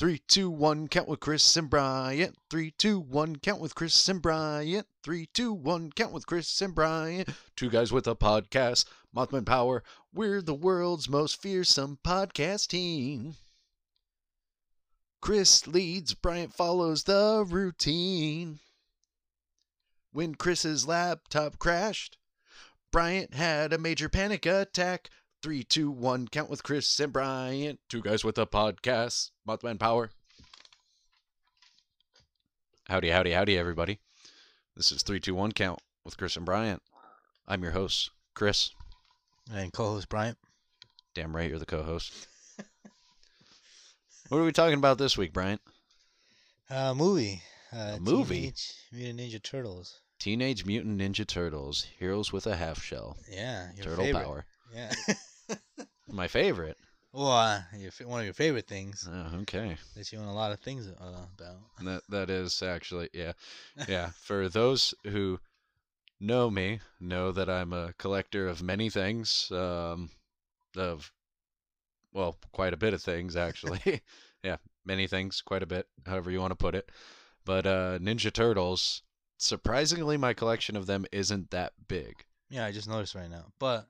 [0.00, 2.34] Three, two, one, count with Chris and Bryant.
[2.48, 4.86] Three, two, one, count with Chris and Bryant.
[5.02, 7.28] Three, two, one, count with Chris and Bryant.
[7.54, 9.84] Two guys with a podcast, Mothman Power.
[10.10, 13.34] We're the world's most fearsome podcast team.
[15.20, 18.60] Chris leads, Bryant follows the routine.
[20.12, 22.16] When Chris's laptop crashed,
[22.90, 25.10] Bryant had a major panic attack.
[25.42, 27.80] Three, two, one, count with Chris and Bryant.
[27.88, 30.10] Two guys with a podcast, Mothman Power.
[32.88, 34.00] Howdy, howdy, howdy, everybody.
[34.76, 36.82] This is three, two, one, count with Chris and Bryant.
[37.48, 38.70] I'm your host, Chris.
[39.50, 40.36] And co-host Bryant.
[41.14, 42.12] Damn right, you're the co-host.
[44.28, 45.62] what are we talking about this week, Bryant?
[46.68, 47.40] Uh, movie.
[47.72, 48.52] Uh, A movie?
[48.52, 50.00] Teenage Mutant Ninja Turtles.
[50.18, 53.16] Teenage Mutant Ninja Turtles: Heroes with a Half Shell.
[53.30, 54.22] Yeah, your Turtle favorite.
[54.22, 54.44] Power.
[54.74, 54.92] Yeah.
[56.08, 56.76] My favorite.
[57.12, 59.76] well, uh, your, one of your favorite things Oh, okay.
[59.96, 61.56] that you own a lot of things uh, about.
[61.84, 63.32] That that is actually yeah,
[63.88, 64.10] yeah.
[64.20, 65.40] For those who
[66.20, 69.50] know me, know that I'm a collector of many things.
[69.50, 70.10] Um,
[70.76, 71.12] of
[72.12, 73.80] well, quite a bit of things actually.
[74.42, 76.90] yeah, many things, quite a bit, however you want to put it.
[77.44, 79.02] But uh, Ninja Turtles,
[79.38, 82.24] surprisingly, my collection of them isn't that big.
[82.50, 83.46] Yeah, I just noticed right now.
[83.58, 83.86] But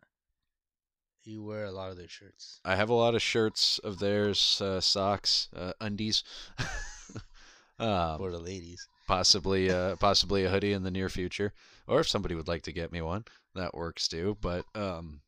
[1.24, 2.60] you wear a lot of their shirts.
[2.64, 6.22] I have a lot of shirts of theirs, uh, socks, uh, undies.
[7.78, 8.86] um, for the ladies.
[9.06, 11.52] possibly uh possibly a hoodie in the near future
[11.86, 15.20] or if somebody would like to get me one that works too but um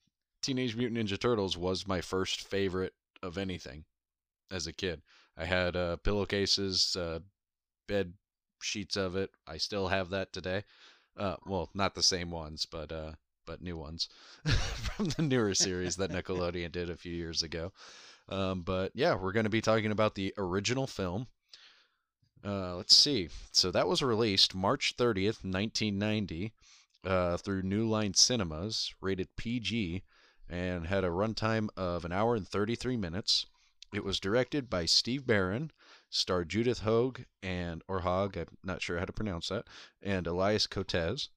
[0.43, 3.85] teenage mutant ninja turtles was my first favorite of anything
[4.51, 5.01] as a kid
[5.37, 7.19] i had uh pillowcases uh
[7.89, 8.13] bed
[8.61, 10.63] sheets of it i still have that today
[11.17, 13.13] uh well not the same ones but uh
[13.47, 14.09] but new ones
[14.47, 17.73] from the newer series that nickelodeon did a few years ago
[18.29, 21.27] um but yeah we're going to be talking about the original film
[22.45, 23.29] uh, let's see.
[23.53, 26.53] So that was released March 30th, 1990,
[27.05, 30.03] uh, through New Line Cinemas, rated PG,
[30.49, 33.47] and had a runtime of an hour and 33 minutes.
[33.93, 35.71] It was directed by Steve Barron,
[36.11, 39.67] starred Judith Hoag and or Hogg, I'm not sure how to pronounce that,
[40.03, 41.29] and Elias Koteas.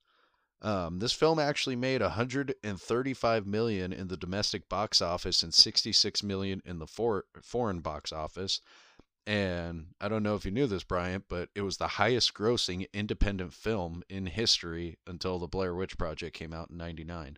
[0.61, 6.61] Um, this film actually made 135 million in the domestic box office and 66 million
[6.65, 8.61] in the for- foreign box office.
[9.27, 12.85] And I don't know if you knew this, Bryant, but it was the highest grossing
[12.93, 17.37] independent film in history until the Blair Witch Project came out in 99.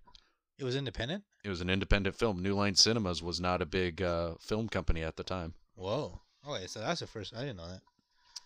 [0.60, 1.24] It was independent?
[1.44, 2.42] It was an independent film.
[2.42, 5.54] New Line Cinemas was not a big uh, film company at the time.
[5.76, 6.22] Whoa.
[6.46, 7.36] Oh, Okay, so that's the first.
[7.36, 7.68] I didn't know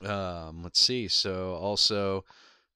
[0.01, 0.11] that.
[0.11, 1.07] Um, let's see.
[1.07, 2.25] So, also,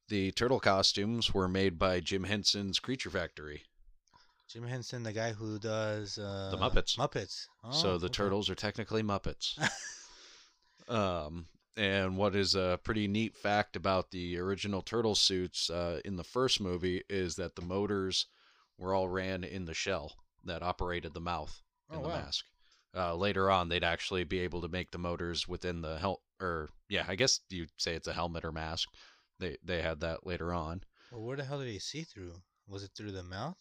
[0.08, 3.64] the turtle costumes were made by Jim Henson's Creature Factory.
[4.48, 6.96] Jim Henson, the guy who does uh, The Muppets.
[6.98, 7.48] Muppets.
[7.72, 8.14] so, Oh, the okay.
[8.14, 9.58] turtles are technically Muppets.
[10.88, 16.16] Um, and what is a pretty neat fact about the original turtle suits uh, in
[16.16, 18.28] the first movie is that the motors
[18.78, 20.14] were all ran in the shell
[20.44, 21.62] that operated the mouth
[21.92, 22.16] in Oh, the wow.
[22.18, 22.46] mask.
[22.96, 26.70] Uh, later on, they'd actually be able to make the motors within the hel- or
[26.88, 28.88] yeah, I guess you'd say it's a helmet or mask.
[29.40, 30.84] They they had that later on.
[31.12, 32.34] Well, where the hell did he see through?
[32.68, 33.57] Was it through the mouth?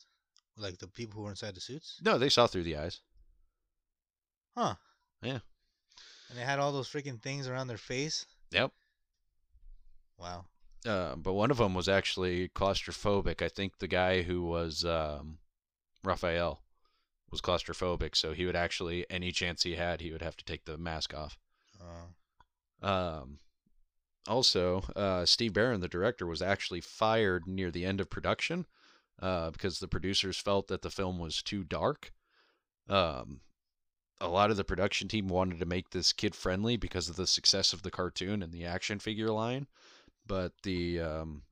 [0.57, 2.01] Like the people who were inside the suits?
[2.05, 3.01] No, they saw through the eyes.
[4.57, 4.75] Huh.
[5.23, 5.41] Yeah.
[6.31, 8.27] And they had all those freaking things around their face?
[8.53, 8.71] Yep.
[10.19, 10.47] Wow.
[10.87, 13.43] Uh, but one of them was actually claustrophobic.
[13.43, 15.39] I think the guy who was um,
[16.05, 16.63] Raphael
[17.31, 20.67] was claustrophobic, so he would actually, any chance he had, he would have to take
[20.67, 21.37] the mask off.
[21.81, 23.39] Uh, Um,
[24.27, 28.67] also, uh, Steve Barron, the director, was actually fired near the end of production
[29.21, 32.13] uh, because the producers felt that the film was too dark.
[32.89, 33.41] Um,
[34.21, 37.27] a lot of the production team wanted to make this kid friendly because of the
[37.27, 39.67] success of the cartoon and the action figure line,
[40.27, 41.43] but the um,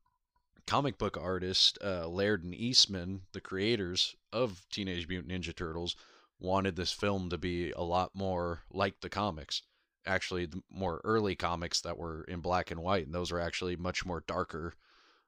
[0.66, 5.96] comic book artist uh, Laird and Eastman, the creators of Teenage Mutant Ninja Turtles,
[6.38, 9.62] wanted this film to be a lot more like the comics
[10.06, 13.76] actually the more early comics that were in black and white, and those were actually
[13.76, 14.75] much more darker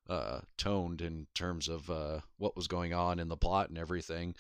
[0.08, 4.34] uh, toned in terms of uh, what was going on in the plot and everything.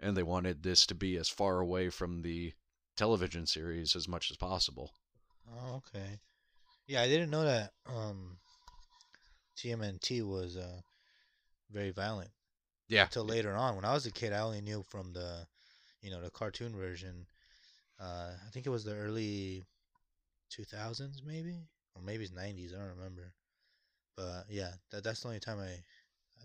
[0.00, 2.54] And they wanted this to be as far away from the
[2.96, 4.92] television series as much as possible.
[5.48, 6.20] oh, okay.
[6.86, 8.38] Yeah, I didn't know that um,
[9.56, 10.80] TMNT was uh,
[11.70, 12.30] very violent
[12.88, 13.76] Yeah, until later on.
[13.76, 15.46] When I was a kid, I only knew from the,
[16.02, 17.26] you know, the cartoon version.
[18.00, 19.64] Uh, I think it was the early
[20.50, 21.56] 2000s, maybe,
[21.94, 22.72] or maybe it's 90s.
[22.74, 23.32] I don't remember.
[24.16, 25.82] But yeah, that that's the only time I,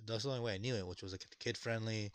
[0.07, 2.11] that's the only way I knew it, which was like kid friendly,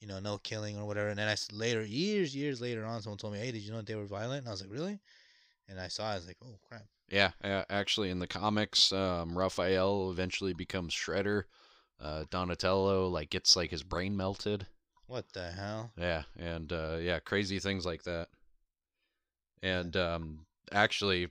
[0.00, 1.08] you know, no killing or whatever.
[1.08, 3.78] And then I later, years, years later on, someone told me, "Hey, did you know
[3.78, 5.00] that they were violent?" And I was like, "Really?"
[5.70, 6.84] and I saw it, I was like, oh crap.
[7.08, 11.44] Yeah, actually, in the comics, um, Raphael eventually becomes Shredder.
[12.00, 14.66] Uh, Donatello like gets like his brain melted.
[15.06, 15.92] What the hell?
[15.98, 18.28] Yeah, and uh, yeah, crazy things like that.
[19.62, 21.30] And um, actually,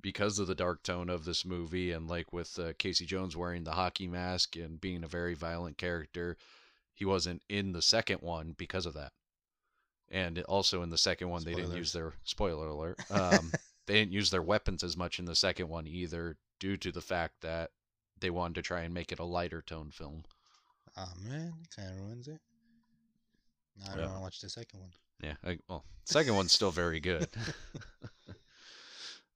[0.00, 3.64] because of the dark tone of this movie, and like with uh, Casey Jones wearing
[3.64, 6.36] the hockey mask and being a very violent character,
[6.94, 9.12] he wasn't in the second one because of that.
[10.10, 12.98] And also in the second one, they didn't use their spoiler alert.
[13.10, 13.52] Um,
[13.86, 17.00] they didn't use their weapons as much in the second one either, due to the
[17.00, 17.70] fact that
[18.20, 20.24] they wanted to try and make it a lighter tone film.
[20.96, 22.40] Oh man, it kind of ruins it.
[23.78, 24.90] Now I don't want to watch the second one.
[25.22, 27.28] Yeah, I, well, second one's still very good.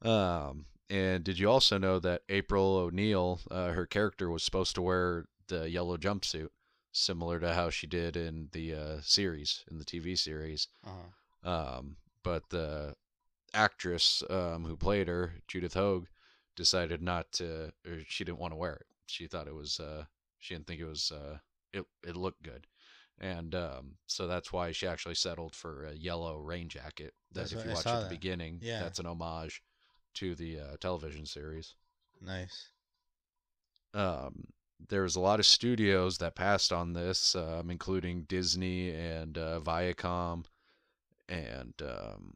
[0.05, 4.83] um, and did you also know that April O'Neil, uh, her character was supposed to
[4.83, 6.49] wear the yellow jumpsuit,
[6.93, 10.69] similar to how she did in the uh, series, in the TV series.
[10.87, 11.51] Uh-huh.
[11.51, 12.95] Um, but the
[13.53, 16.07] actress um, who played her, Judith Hoag,
[16.57, 18.87] decided not to, or she didn't want to wear it.
[19.07, 20.05] She thought it was, uh,
[20.39, 21.39] she didn't think it was, uh,
[21.73, 22.67] it it looked good,
[23.21, 27.13] and um, so that's why she actually settled for a yellow rain jacket.
[27.33, 28.11] That That's if you watch at the that.
[28.11, 28.81] beginning, Yeah.
[28.81, 29.61] that's an homage
[30.15, 31.75] to the uh, television series.
[32.21, 32.69] Nice.
[33.93, 34.47] Um,
[34.89, 39.61] there was a lot of studios that passed on this, um, including Disney and uh,
[39.61, 40.45] Viacom,
[41.29, 42.35] and um,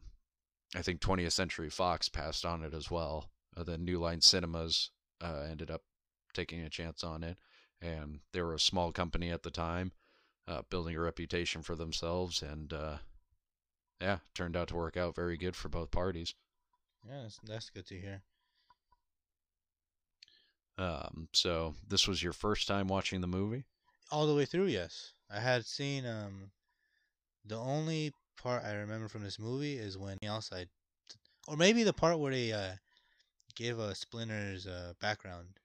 [0.74, 3.30] I think 20th Century Fox passed on it as well.
[3.56, 4.90] Uh, the New Line Cinemas
[5.20, 5.82] uh, ended up
[6.32, 7.38] taking a chance on it,
[7.80, 9.92] and they were a small company at the time,
[10.46, 12.98] uh, building a reputation for themselves, and uh,
[14.00, 16.34] yeah, turned out to work out very good for both parties.
[17.06, 18.22] Yeah, that's, that's good to hear.
[20.78, 23.64] Um, so this was your first time watching the movie?
[24.10, 25.12] All the way through, yes.
[25.30, 26.50] I had seen um
[27.44, 30.68] the only part I remember from this movie is when he outside
[31.46, 32.76] or maybe the part where they uh
[33.56, 35.58] give uh, Splinter's uh background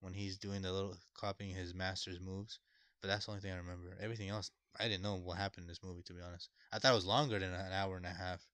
[0.00, 2.58] when he's doing the little copying his master's moves.
[3.02, 3.96] But that's the only thing I remember.
[4.00, 4.50] Everything else
[4.80, 6.48] I didn't know what happened in this movie to be honest.
[6.72, 8.46] I thought it was longer than an hour and a half.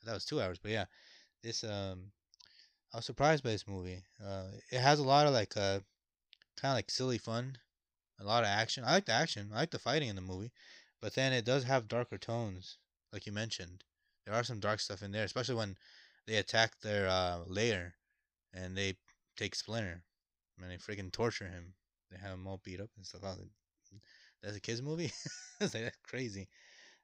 [0.00, 0.84] I thought it was two hours, but yeah.
[1.42, 2.12] This um
[2.94, 4.02] I was surprised by this movie.
[4.24, 5.80] Uh it has a lot of like uh
[6.60, 7.58] kinda like silly fun
[8.20, 8.84] a lot of action.
[8.84, 9.50] I like the action.
[9.52, 10.52] I like the fighting in the movie,
[11.00, 12.78] but then it does have darker tones,
[13.12, 13.84] like you mentioned.
[14.26, 15.78] There are some dark stuff in there, especially when
[16.26, 17.96] they attack their uh, lair
[18.54, 18.98] and they
[19.36, 20.04] take Splinter
[20.60, 21.74] and they freaking torture him.
[22.10, 23.22] They have him all beat up and stuff.
[23.24, 23.38] Like,
[24.42, 25.12] that's a kids movie.
[25.60, 26.48] It's like, that's crazy.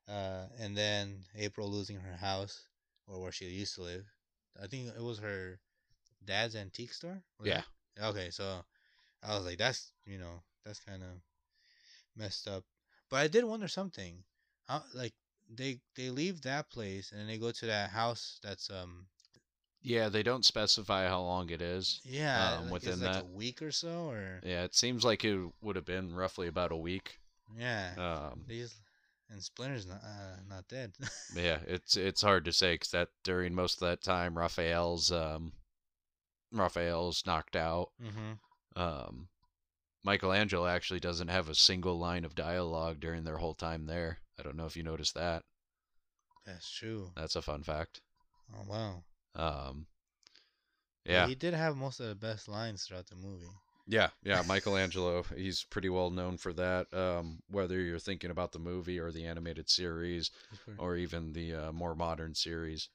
[0.09, 2.69] Uh, and then April losing her house
[3.09, 4.07] or where she used to live.
[4.63, 5.59] I think it was her
[6.25, 7.23] dad's antique store.
[7.45, 7.63] Yeah.
[7.97, 8.03] it?
[8.03, 8.65] Okay, so
[9.23, 11.11] I was like, that's you know, that's kind of
[12.17, 12.65] messed up.
[13.11, 14.25] But I did wonder something.
[14.69, 15.15] How like
[15.55, 19.07] they they leave that place and then they go to that house that's um
[19.83, 22.01] Yeah, they don't specify how long it is.
[22.05, 23.23] yeah Um, like, within like that.
[23.23, 26.73] a week or so or Yeah, it seems like it would have been roughly about
[26.73, 27.19] a week.
[27.57, 28.77] yeah Um, they just
[29.31, 30.93] and Splinter's not uh, not dead.
[31.37, 35.53] yeah, it's it's hard to say because that during most of that time, Raphael's um,
[36.53, 37.89] Raphael's knocked out.
[38.03, 38.33] mm-hmm.
[38.77, 39.29] Um,
[40.05, 44.19] Michelangelo actually doesn't have a single line of dialogue during their whole time there.
[44.39, 45.45] I don't know if you noticed that.
[46.45, 47.11] That's true.
[47.17, 48.01] That's a fun fact.
[48.55, 49.05] Oh wow.
[49.37, 49.87] Um,
[51.05, 53.51] yeah, He did have most of the best lines throughout the movie.
[53.87, 54.43] Yeah, yeah.
[54.47, 56.93] Michelangelo, he's pretty well known for that.
[56.93, 60.31] Um, whether you're thinking about the movie or the animated series,
[60.79, 62.89] or even the uh, more modern series.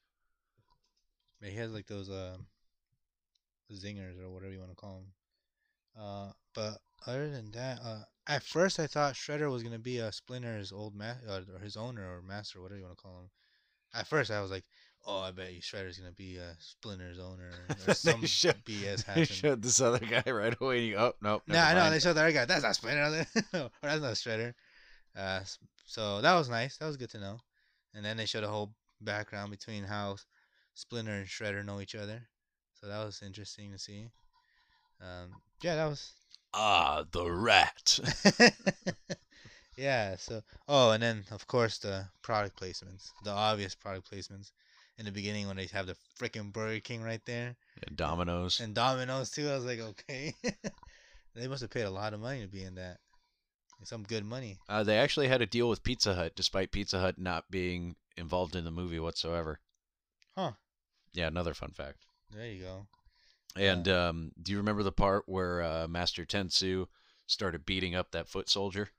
[1.42, 2.38] He has like those uh,
[3.72, 5.14] zingers or whatever you want to call them.
[5.98, 6.78] Uh, but
[7.08, 10.96] other than that, uh, at first I thought Shredder was gonna be a Splinter's old
[10.96, 13.30] ma- uh, or his owner or master, whatever you want to call him.
[13.94, 14.66] At first I was like,
[15.06, 17.52] oh, I bet you Shredder's gonna be a Splinter's owner
[17.88, 20.80] or some BS They showed this other guy right away.
[20.80, 21.44] And you, oh nope.
[21.48, 22.46] No, I know they showed the other guy.
[22.46, 24.54] That's not Splinter, or that's not Shredder.
[25.18, 25.42] Uh,
[25.86, 26.78] so that was nice.
[26.78, 27.40] That was good to know.
[27.94, 30.18] And then they showed a whole background between how
[30.74, 32.22] Splinter and Shredder know each other.
[32.80, 34.10] So that was interesting to see.
[35.02, 36.14] Um, yeah, that was.
[36.54, 38.00] Ah, the rat.
[39.78, 40.16] yeah.
[40.18, 44.52] So, oh, and then of course the product placements, the obvious product placements.
[45.00, 47.56] In the beginning, when they have the freaking Burger King right there
[47.88, 48.60] And Domino's.
[48.60, 50.34] and Domino's too, I was like, okay,
[51.36, 52.98] they must have paid a lot of money to be in that.
[53.84, 54.58] Some good money.
[54.68, 58.58] Uh, they actually had a deal with Pizza Hut, despite Pizza Hut not being involved
[58.58, 59.62] in the movie whatsoever.
[60.36, 60.52] Huh.
[61.14, 62.06] Yeah, another fun fact.
[62.30, 62.88] There you go.
[63.56, 66.88] And um, do you remember the part where uh, Master Tensu
[67.26, 68.90] started beating up that foot soldier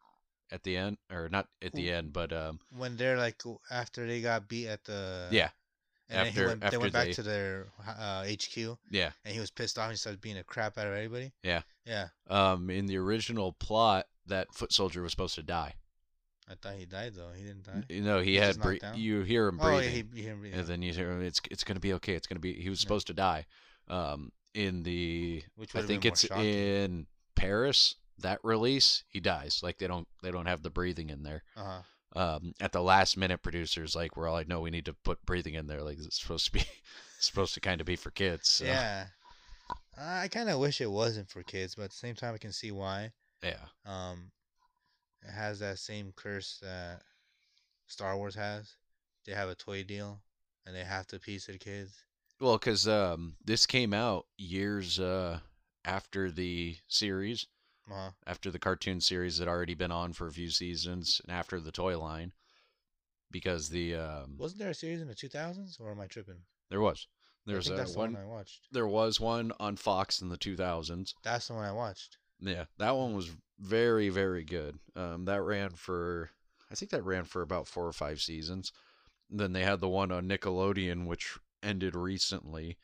[0.51, 4.23] at the end, or not at the end, but um, When they're like after they
[4.23, 5.51] got beat at the yeah,
[6.11, 9.11] And then after he went, after they went back they- to their uh, HQ, yeah.
[9.25, 9.85] and he was pissed off.
[9.85, 11.33] and He started being a crap out of everybody.
[11.43, 11.63] Yeah.
[11.87, 12.09] Yeah.
[12.29, 15.75] Um, in the original plot, that foot soldier was supposed to die.
[16.49, 17.31] I thought he died though.
[17.37, 17.85] He didn't die.
[17.89, 19.85] You know, he He's had bre- you hear him Oh, breathing.
[19.85, 22.15] yeah, he, he, he, and then you hear it's it's gonna be okay.
[22.15, 22.55] It's gonna be.
[22.55, 22.83] He was Yeah.
[22.83, 23.47] supposed to die.
[23.87, 26.45] Um, in the which I think it's shocking.
[26.45, 29.61] in Paris that release he dies.
[29.63, 31.45] Like they don't they don't have the breathing in there.
[31.57, 31.83] Uh-huh.
[32.17, 35.25] Um, at the last minute, producers like we're all like, no, we need to put
[35.25, 35.83] breathing in there.
[35.83, 36.65] Like it's supposed to be
[37.21, 38.49] supposed to kind of be for kids.
[38.51, 39.07] So, Yeah.
[39.97, 42.53] I kind of wish it wasn't for kids, but at the same time, I can
[42.53, 43.13] see why.
[43.43, 43.67] yeah.
[43.85, 44.31] Um,
[45.23, 47.03] it has that same curse that
[47.87, 48.75] Star Wars has.
[49.27, 50.21] They have a toy deal,
[50.67, 52.05] and they have to appease the kids.
[52.41, 55.41] Well, because um, this came out years uh
[55.85, 57.47] after the series.
[57.91, 58.11] Uh-huh.
[58.27, 61.73] after the cartoon series had already been on for a few seasons and after the
[61.73, 62.33] toy line
[63.31, 66.43] because the um, Wasn't there a series in the 2000s, or am I tripping?
[66.71, 67.07] there was
[67.47, 68.61] there's a that's the one one I watched.
[68.71, 72.19] there was one on Fox in the 2000s That's the one I watched.
[72.41, 76.31] yeah that one was very very good um, that ran for
[76.71, 78.73] I think that ran for about four or five seasons
[79.29, 82.77] then they had the one on Nickelodeon which ended recently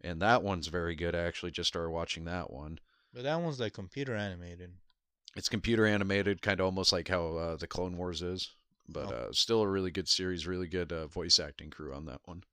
[0.00, 2.78] and that one's very good I actually just started watching that one
[3.16, 4.74] But that one's like computer animated.
[5.34, 8.50] it's computer animated, kind of almost like how uh, the Clone Wars is,
[8.86, 9.10] but Oh.
[9.10, 12.44] uh, still a really good series, really good uh, voice acting crew on that one.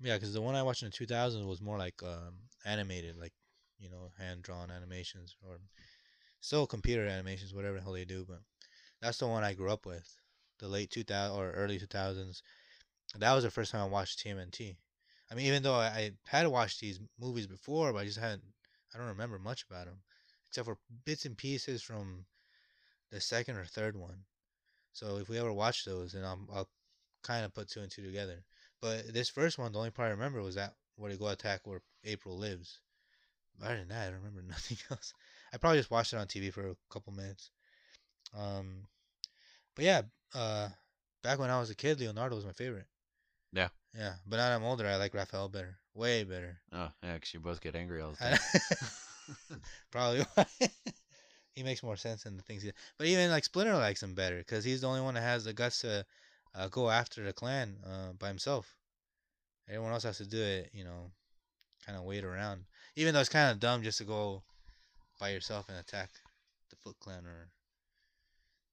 [0.00, 3.34] Yeah, because the one I watched in the 2000s was more like um, animated, like
[3.78, 5.58] you know, hand drawn animations or
[6.40, 8.24] still computer animations, whatever the hell they do.
[8.26, 8.38] But
[9.02, 10.08] that's the one I grew up with,
[10.58, 12.42] the late 2000 or early 2000s.
[13.18, 14.78] That was the first time I watched TMNT.
[15.30, 18.44] I mean, even though I, I had watched these movies before, but I just hadn't,
[18.94, 20.02] I don't remember much about them,
[20.48, 22.24] except for bits and pieces from
[23.10, 24.24] the second or third one.
[24.92, 26.68] So if we ever watch those, then I'll, I'll
[27.22, 28.44] kind of put two and two together.
[28.80, 31.60] But this first one, the only part I remember was that where they go attack
[31.64, 32.80] where April lives.
[33.62, 35.12] Other than that, I don't remember nothing else.
[35.52, 37.50] I probably just watched it on TV for a couple minutes.
[38.36, 38.86] Um,
[39.74, 40.02] but yeah,
[40.34, 40.68] uh,
[41.22, 42.86] back when I was a kid, Leonardo was my favorite.
[43.52, 43.68] Yeah.
[43.94, 46.58] Yeah, but now that I'm older, I like Raphael better, way better.
[46.72, 48.38] Oh, yeah, 'cause you both get angry all the time.
[49.90, 50.46] Probably why.
[51.54, 52.72] he makes more sense in the things he.
[52.98, 55.52] But even like Splinter likes him better because he's the only one that has the
[55.52, 56.04] guts to
[56.54, 58.76] uh, go after the clan uh, by himself.
[59.68, 61.10] Everyone else has to do it, you know,
[61.84, 62.64] kind of wait around.
[62.96, 64.42] Even though it's kind of dumb just to go
[65.18, 66.10] by yourself and attack
[66.70, 67.48] the Foot Clan or,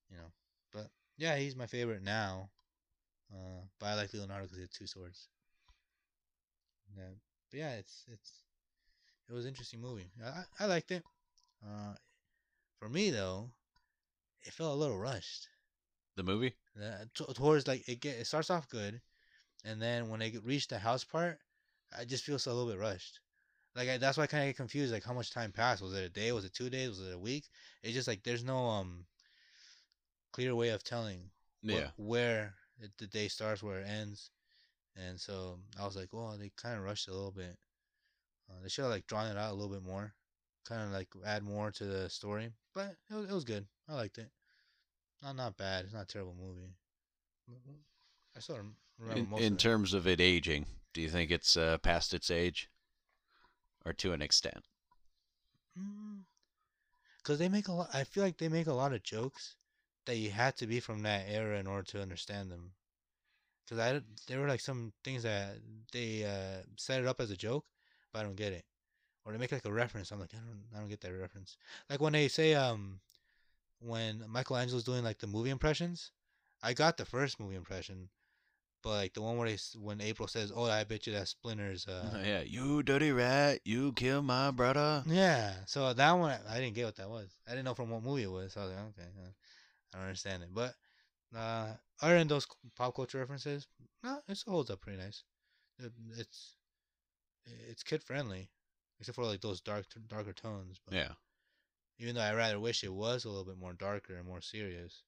[0.10, 0.32] you know.
[0.72, 2.50] But yeah, he's my favorite now.
[3.34, 5.28] Uh, but I like Leonardo because he had two swords.
[6.96, 7.04] Yeah,
[7.52, 8.32] but yeah, it's it's
[9.30, 10.10] it was an interesting movie.
[10.24, 11.04] I I- liked it.
[11.66, 11.96] Uh,
[12.80, 13.50] for me though,
[14.44, 15.48] it felt a little rushed.
[16.16, 16.54] the movie?
[16.82, 19.02] Uh, t- towards like it get it starts off good,
[19.64, 21.40] and then when they reach the house part,
[21.98, 23.20] I just feel so a little bit rushed.
[23.76, 24.94] Like I, that's why I kind of get confused.
[24.94, 25.82] Like how much time passed?
[25.82, 26.32] Was it a day?
[26.32, 26.90] Was it two days?
[26.90, 27.46] Was it a week?
[27.84, 29.06] It's just like there's no um
[30.32, 31.90] clear way of telling what- Yeah.
[31.98, 32.52] where it,
[32.98, 34.32] the day starts, where it ends,
[34.96, 37.58] and so I was like, well, they kind of rushed it a little bit.
[38.50, 40.14] Uh, they should have like drawn it out a little bit more,
[40.68, 42.52] kind of like add more to the story.
[42.74, 43.66] But it was, it was good.
[43.90, 44.30] I liked it.
[45.24, 45.86] Not not bad.
[45.86, 46.74] It's not a terrible movie.
[48.36, 51.56] I still rem- remember In, in of terms of it aging, do you think it's
[51.58, 52.70] uh, past its age,
[53.86, 54.66] or to an extent?
[57.18, 57.90] Because they make a lot.
[57.94, 59.56] I feel like they make a lot of jokes
[60.06, 62.72] that you had to be from that era in order to understand them.
[63.66, 65.58] Because I there were like some things that
[65.92, 67.66] they uh, set it up as a joke,
[68.14, 68.66] but I don't get it.
[69.26, 70.12] Or they make like a reference.
[70.12, 71.58] I'm like, I don't, I don't get that reference.
[71.90, 73.00] Like when they say, um,
[73.80, 76.12] when Michelangelo's doing like the movie impressions,
[76.62, 78.10] I got the first movie impression,
[78.84, 81.88] but like the one where they, when April says, "Oh, I bet you that Splinter's,"
[81.88, 85.04] uh, yeah, you dirty rat, you kill my brother.
[85.08, 87.30] yeah, so that one I didn't get what that was.
[87.48, 88.54] I didn't know from what movie it was.
[88.54, 89.30] So I was like, okay, uh,
[89.96, 90.50] I don't understand it.
[90.54, 90.76] But
[91.36, 91.68] uh,
[92.02, 93.68] other than those pop culture references,
[94.04, 95.24] no, it still holds up pretty nice.
[95.80, 96.56] It, it's
[97.70, 98.50] it's kid friendly,
[99.00, 100.80] except for like those dark darker tones.
[100.86, 101.12] But Yeah,
[102.00, 105.04] even though I rather wish it was a little bit more darker and more serious,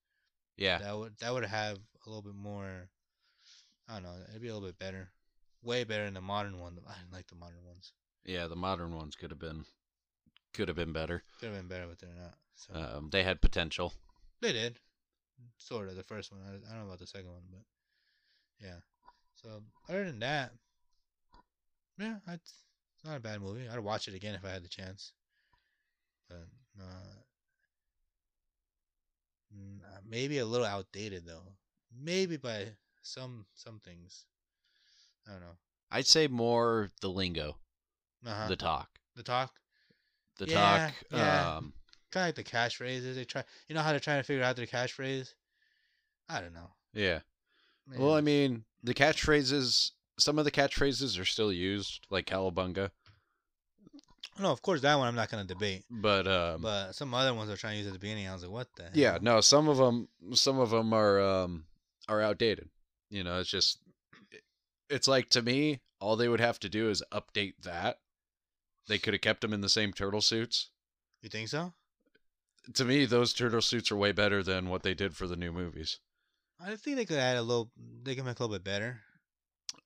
[0.56, 2.90] yeah, that would that would have a little bit more.
[3.90, 4.16] I don't know.
[4.30, 5.10] It'd be a little bit better,
[5.62, 6.78] way better than the modern one.
[6.88, 7.94] I didn't like the modern ones.
[8.26, 8.48] yeah.
[8.48, 9.66] The modern ones could have been,
[10.54, 11.24] could have been better.
[11.40, 12.36] Could have been better, but they're not.
[12.56, 12.74] So.
[12.74, 13.94] Um, they had potential.
[14.42, 14.80] They did,
[15.58, 15.96] sort of.
[15.96, 16.42] The first one.
[16.46, 17.62] I, I don't know about the second one, but
[18.66, 18.78] yeah.
[19.36, 20.52] So other than that,
[21.98, 22.64] yeah, it's
[23.04, 23.68] not a bad movie.
[23.68, 25.12] I'd watch it again if I had the chance.
[26.30, 26.48] But
[26.80, 27.16] uh,
[29.56, 31.54] mm, uh, maybe a little outdated though.
[32.00, 32.68] Maybe by
[33.02, 34.26] some some things.
[35.28, 35.58] I don't know.
[35.92, 37.58] I'd say more the lingo,
[38.26, 38.48] Uh-huh.
[38.48, 39.54] the talk, the talk.
[40.38, 40.96] the Yeah, talk.
[41.12, 41.56] yeah.
[41.58, 41.74] Um,
[42.12, 43.16] Kind of like the catchphrases.
[43.16, 43.44] They try.
[43.68, 45.34] You know how they're trying to figure out their catchphrase.
[46.30, 46.70] I don't know.
[46.94, 47.20] yeah.
[47.98, 49.92] Well, I mean, the catchphrases.
[50.20, 52.90] Some of the catchphrases are still used, like "cowabunga,"
[54.40, 55.84] no, of course that one I'm not gonna debate.
[55.90, 58.28] but um, But some other ones are trying to use at the beginning.
[58.28, 58.90] I was like, what the?
[58.94, 59.20] yeah, hell?
[59.22, 59.42] no.
[59.42, 61.66] Some of them, some of them are um,
[62.08, 62.70] are outdated.
[63.10, 63.80] You know, it's just,
[64.90, 68.00] it's like to me, all they would have to do is update that.
[68.88, 70.70] They could have kept them in the same turtle suits.
[71.22, 71.74] You think so?
[72.74, 75.52] To me, those turtle suits are way better than what they did for the new
[75.52, 76.00] movies.
[76.60, 77.72] I think they could add a little.
[78.04, 79.02] They can make a little bit better.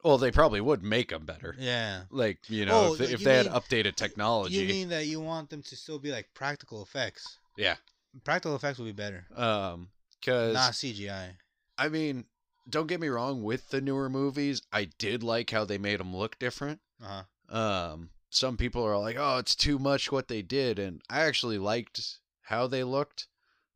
[0.03, 1.55] Well, they probably would make them better.
[1.59, 2.03] Yeah.
[2.09, 4.55] Like you know, Oh, if they, if they had updated technology.
[4.55, 7.37] You mean that you want them to still be like practical effects?
[7.57, 7.75] Yeah.
[8.23, 11.29] Practical effects would be better, Um, because not CGI.
[11.77, 12.25] I mean,
[12.69, 13.43] don't get me wrong.
[13.43, 16.79] With the newer movies, I did like how they made them look different.
[17.01, 17.57] Uh huh.
[17.57, 21.57] Um, some people are like, "Oh, it's too much what they did," and I actually
[21.57, 22.17] liked
[22.51, 23.27] how they looked.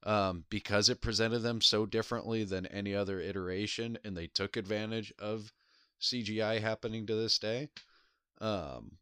[0.04, 5.12] Um, because it presented them so differently than any other iteration, and they took advantage
[5.18, 5.52] of
[6.00, 7.70] CGI happening to this day.
[8.40, 8.98] Um,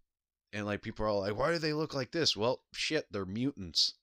[0.53, 3.25] and like people are all like, "Why do they look like this?" Well, shit, they're
[3.25, 3.95] mutants.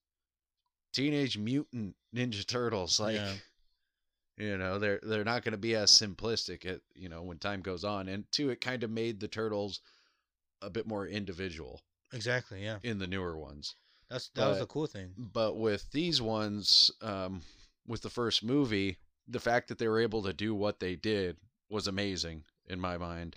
[0.93, 3.33] Teenage Mutant Ninja Turtles, like Yeah.
[4.37, 7.63] you know, they're they're not going to be as simplistic at you know when time
[7.63, 8.09] goes on.
[8.09, 9.81] And two, it kind of made the turtles
[10.61, 11.81] a bit more individual
[12.13, 12.63] Exactly.
[12.63, 12.79] Yeah.
[12.83, 13.77] in the newer ones.
[14.11, 15.13] That's that was the cool thing.
[15.17, 17.43] But with these ones, um,
[17.87, 18.99] with the first movie,
[19.29, 21.37] the fact that they were able to do what they did
[21.69, 23.37] was amazing in my mind.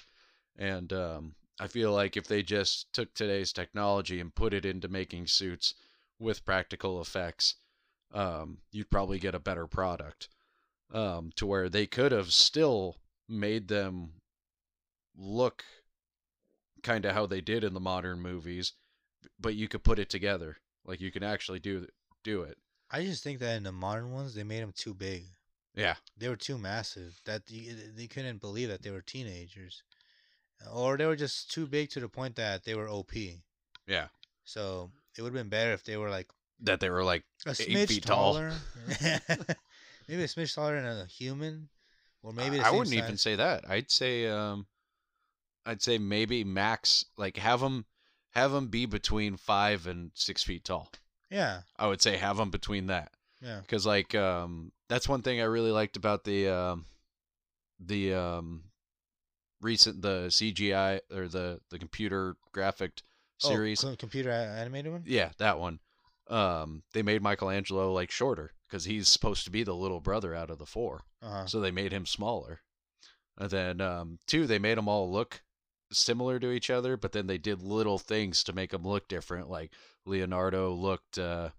[0.58, 4.88] And um, I feel like if they just took today's technology and put it into
[4.88, 5.75] making suits
[6.20, 7.56] with practical effects,
[8.12, 10.30] um, you'd probably get a better product.
[10.92, 14.12] Um, to where they could have still made them
[15.15, 15.63] look
[16.84, 18.74] kind of how they did in the modern movies,
[19.39, 20.58] but you could put it together.
[20.86, 21.88] Like you can actually do
[22.24, 22.58] do it.
[22.91, 25.26] I just think that in the modern ones they made them too big.
[25.76, 25.95] Yeah.
[26.17, 27.19] They were too massive.
[27.26, 29.82] That you, they couldn't believe that they were teenagers,
[30.71, 33.13] or they were just too big to the point that they were OP.
[33.88, 34.08] Yeah.
[34.43, 36.28] So it would have been better if they were like
[36.60, 38.34] That they were like a Eight feet tall.
[38.34, 38.54] taller.
[40.08, 41.69] maybe a smidge taller than a human,
[42.21, 43.69] or maybe I wouldn't even say that.
[43.69, 44.67] I'd say um
[45.65, 47.86] I'd say maybe max like have them
[48.34, 50.91] have them be between 5 and 6 feet tall.
[51.30, 53.12] Yeah, I would say have them between that.
[53.41, 56.86] yeah, because like um that's one thing I really liked about the um
[57.80, 58.63] the um
[59.62, 63.02] recent the CGI or the the computer graphic
[63.39, 63.84] series.
[63.84, 65.04] Oh, co- computer animated one.
[65.06, 65.80] yeah, that one.
[66.30, 70.50] Um, they made Michelangelo like shorter because he's supposed to be the little brother out
[70.50, 71.46] of the four, Uh-huh.
[71.46, 72.62] so they made him smaller.
[73.38, 75.41] And then um, two, they made them all look
[75.93, 79.49] similar to each other, but then they did little things to make them look different.
[79.49, 79.71] Like
[80.06, 81.49] Leonardo looked uh,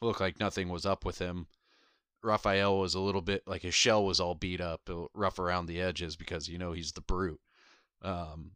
[0.00, 1.46] looked like nothing was up with him.
[2.22, 5.80] Raphael was a little bit like his shell was all beat up, rough around the
[5.80, 7.40] edges because you know he's the brute.
[8.02, 8.52] Um,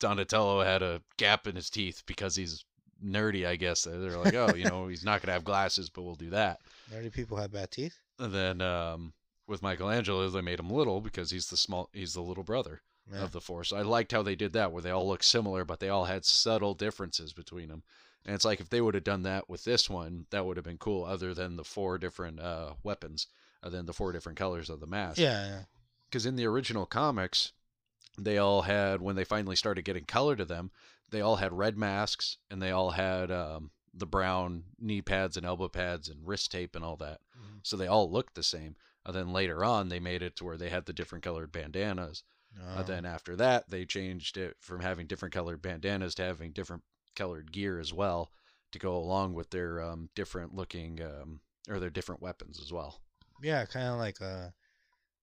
[0.00, 2.64] Donatello had a gap in his teeth because he's
[3.04, 3.84] nerdy, I guess.
[3.84, 6.60] They're like, oh, you know, he's not gonna have glasses, but we'll do that.
[6.92, 7.98] Nerdy people have bad teeth.
[8.18, 9.12] And then um,
[9.46, 13.22] with Michelangelo, they made him little because he's the small, he's the little brother Yeah.
[13.24, 13.64] of the four.
[13.64, 16.04] So I liked how they did that, where they all look similar, but they all
[16.04, 17.82] had subtle differences between them.
[18.24, 20.64] And it's like if they would have done that with this one, that would have
[20.64, 21.04] been cool.
[21.04, 23.26] Other than the four different uh, weapons,
[23.62, 25.18] other than the four different colors of the mask.
[25.18, 25.60] yeah, yeah.
[26.08, 27.52] Because in the original comics,
[28.18, 30.70] they all had when they finally started getting color to them,
[31.10, 35.44] they all had red masks and they all had um, the brown knee pads and
[35.44, 37.20] elbow pads and wrist tape and all that.
[37.36, 37.60] Mhm.
[37.62, 38.76] So they all looked the same.
[39.04, 42.22] And then later on, they made it to where they had the different colored bandanas.
[42.60, 42.80] Oh.
[42.80, 46.82] Uh, then after that, they changed it from having different colored bandanas to having different
[47.14, 48.30] colored gear as well
[48.72, 53.00] to go along with their um, different looking um, or their different weapons as well.
[53.42, 54.48] Yeah, kind of like uh,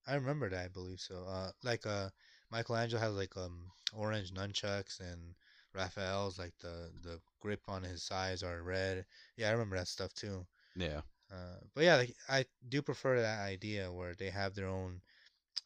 [0.07, 0.65] I remember that.
[0.65, 1.25] I believe so.
[1.27, 2.09] Uh, like uh,
[2.51, 5.35] Michelangelo has like um orange nunchucks, and
[5.73, 9.05] Raphael's like the the grip on his sides are red.
[9.37, 10.45] Yeah, I remember that stuff too.
[10.75, 11.01] Yeah.
[11.31, 15.01] Uh, but yeah, like, I do prefer that idea where they have their own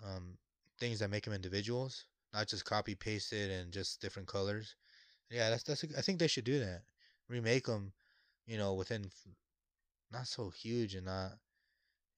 [0.04, 0.38] um
[0.84, 4.76] things that make them individuals, not just copy pasted and just different colors.
[5.32, 5.84] Yeah, that's that's.
[5.84, 6.84] a- I think they should do that.
[7.30, 7.94] Remake them,
[8.48, 9.06] you know, within
[10.12, 11.32] not so huge and not,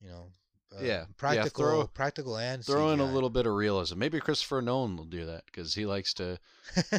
[0.01, 0.31] you know,
[0.77, 3.99] uh, Yeah, yeah, practical, throw- practical and Throw in a little bit of realism.
[3.99, 6.39] Maybe Christopher Nolan will do that because he likes to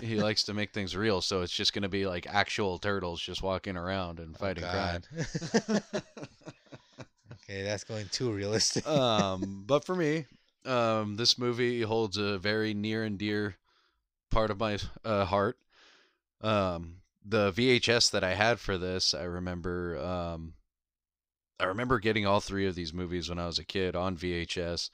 [0.00, 1.20] he likes to make things real.
[1.20, 4.64] So it's just going to be like actual turtles just walking around and Oh, fighting
[4.66, 5.02] crime.
[5.02, 5.06] God.
[7.32, 8.84] okay, that's going too realistic.
[8.86, 10.26] um, but for me,
[10.66, 13.56] um, this movie holds a very near and dear
[14.30, 15.58] part of my uh, heart.
[16.40, 19.98] Um, the VHS that I had for this, I remember.
[19.98, 20.54] Um,
[21.58, 24.90] I remember getting all three of these movies when I was a kid on VHS,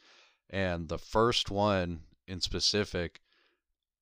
[0.48, 3.20] and the first one in specific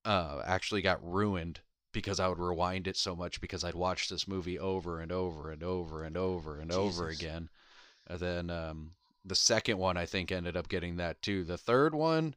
[0.05, 4.27] uh, actually got ruined because I would rewind it so much because I'd watch this
[4.27, 7.21] movie over and over and over and over and over Jesus.
[7.21, 7.49] again.
[8.07, 8.91] And then um,
[9.25, 11.43] the second one I think ended up getting that too.
[11.43, 12.35] The third one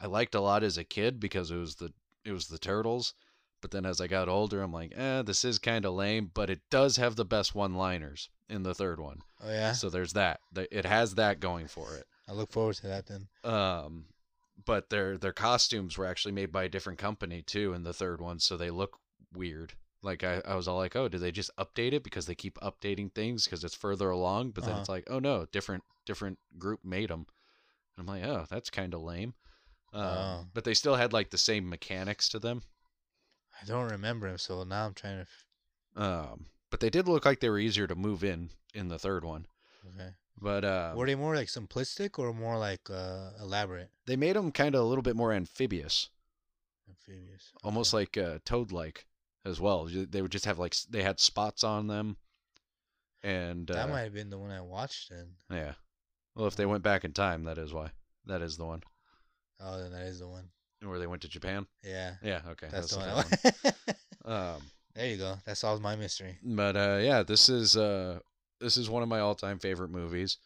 [0.00, 1.92] I liked a lot as a kid because it was the
[2.24, 3.14] it was the turtles.
[3.60, 6.32] But then as I got older, I'm like, eh, this is kind of lame.
[6.34, 9.20] But it does have the best one-liners in the third one.
[9.40, 9.72] Oh yeah.
[9.72, 10.40] So there's that.
[10.56, 12.06] It has that going for it.
[12.28, 13.28] I look forward to that then.
[13.44, 14.06] Um,
[14.64, 18.20] but their their costumes were actually made by a different company too in the third
[18.20, 18.98] one, so they look
[19.32, 19.74] weird.
[20.02, 22.58] Like I, I was all like, oh, did they just update it because they keep
[22.60, 24.50] updating things because it's further along?
[24.50, 24.80] But then Uh-huh.
[24.80, 27.26] it's like, oh no, different different group made them.
[27.98, 29.34] I'm like, oh, that's kind of lame.
[29.92, 30.46] Um, Oh.
[30.54, 32.62] But they still had like the same mechanics to them.
[33.60, 35.24] I don't remember them, so now I'm trying
[35.94, 36.02] to.
[36.02, 39.24] Um, but they did look like they were easier to move in in the third
[39.24, 39.46] one.
[39.94, 40.10] Okay.
[40.40, 43.90] But uh, Were they more like simplistic or more like uh, elaborate?
[44.06, 46.08] they made them kind of a little bit more amphibious.
[46.88, 47.52] Amphibious.
[47.62, 49.06] almost like uh, toad-like
[49.44, 49.86] as well.
[49.90, 52.16] They would just have like they had spots on them,
[53.22, 55.28] and that uh, might have been the one I watched then.
[55.50, 55.72] yeah.
[56.34, 57.90] Well, if they went back in time, that is why.
[58.26, 58.82] That is the one
[59.60, 60.48] Oh, then that is the one.
[60.82, 61.66] where they went to Japan.
[61.84, 63.06] Yeah, Yeah, okay, that's, the one.
[63.06, 63.24] that I wa-
[63.64, 63.74] one.
[64.56, 64.62] Um,
[64.94, 65.34] there you go.
[65.46, 66.38] That solves my mystery.
[66.42, 68.20] but uh, yeah, this is uh,
[68.60, 70.38] this is one of my all-time favorite movies.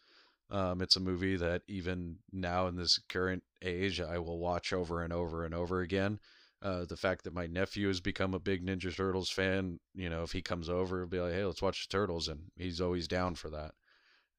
[0.49, 5.03] Um, it's a movie that even now in this current age, I will watch over
[5.03, 6.19] and over and over again.
[6.61, 10.23] Uh, the fact that my nephew has become a big Ninja Turtles fan, you know,
[10.23, 13.07] if he comes over, he'll be like, "Hey, let's watch the Turtles," and he's always
[13.07, 13.75] down for that.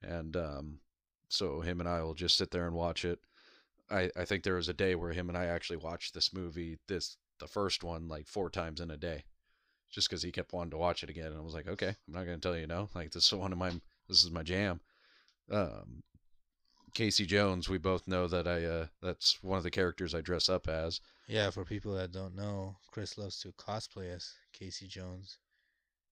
[0.02, 0.80] And um,
[1.28, 3.20] so him and I will just sit there and watch it.
[3.90, 6.78] I I think there was a day where him and I actually watched this movie,
[6.88, 9.24] this the first one, like four times in a day,
[9.90, 11.28] just because he kept wanting to watch it again.
[11.28, 12.90] And I was like, "Okay, I'm not gonna tell you no.
[12.94, 13.70] Like this is one of my
[14.08, 14.80] this is my jam."
[15.50, 16.02] Um,
[16.98, 20.48] Casey Jones, we both know that I uh, that's one of the characters I dress
[20.48, 21.00] up as.
[21.28, 25.38] Yeah, for people that don't know, Chris loves to cosplay as Casey Jones,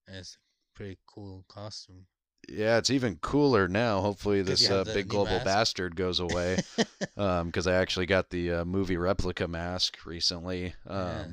[0.06, 2.06] and it's a pretty cool costume.
[2.48, 4.00] Yeah, it's even cooler now.
[4.00, 5.44] Hopefully, this uh, big global mask.
[5.44, 6.58] bastard goes away.
[7.16, 10.74] Because I actually got the uh, movie replica mask recently.
[10.86, 11.24] Um, Yeah.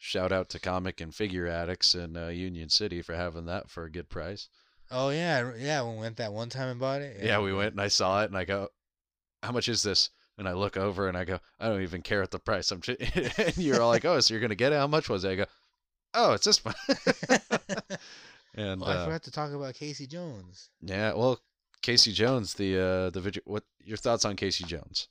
[0.00, 3.84] Shout out to Comic and Figure Addicts in uh, Union City for having that for
[3.84, 4.48] a good price.
[4.90, 5.82] Oh yeah, yeah.
[5.88, 7.22] We went that one time and bought it.
[7.22, 8.68] Yeah, we went and I saw it and I go,
[9.42, 12.22] "How much is this?" And I look over and I go, "I don't even care
[12.22, 12.80] at the price." I'm.
[12.80, 13.00] Just,
[13.38, 14.76] and you're all like, "Oh, so you're gonna get it?
[14.76, 15.46] How much was it?" I go,
[16.14, 16.74] "Oh, it's this one."
[18.54, 20.70] and oh, I uh, forgot to talk about Casey Jones.
[20.80, 21.40] yeah, well,
[21.82, 23.42] Casey Jones, the uh, the video.
[23.46, 25.08] What your thoughts on Casey Jones?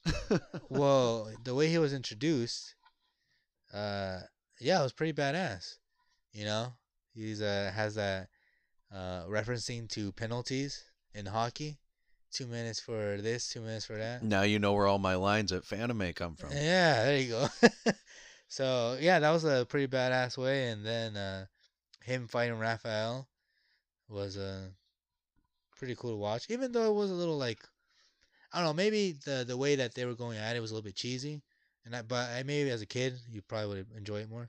[0.69, 2.75] well, the way he was introduced,
[3.73, 4.19] uh,
[4.59, 5.77] yeah, it was pretty badass.
[6.33, 6.73] You know,
[7.13, 8.29] he's uh has that
[8.93, 11.79] uh referencing to penalties in hockey,
[12.37, 14.21] two minutes for this, two minutes for that.
[14.21, 16.51] now you know where all my lines at Fanime come from.
[16.51, 17.47] Yeah, there you go.
[18.47, 21.45] so yeah, that was a pretty badass way, and then uh,
[22.03, 23.27] him fighting Raphael
[24.07, 24.67] was uh,
[25.77, 26.45] pretty cool to watch.
[26.49, 27.59] Even though it was a little like,
[28.53, 30.75] I don't know, maybe the the way that they were going at it was a
[30.75, 31.41] little bit cheesy,
[31.85, 34.47] and I, but I, maybe as a kid you probably would enjoy it more.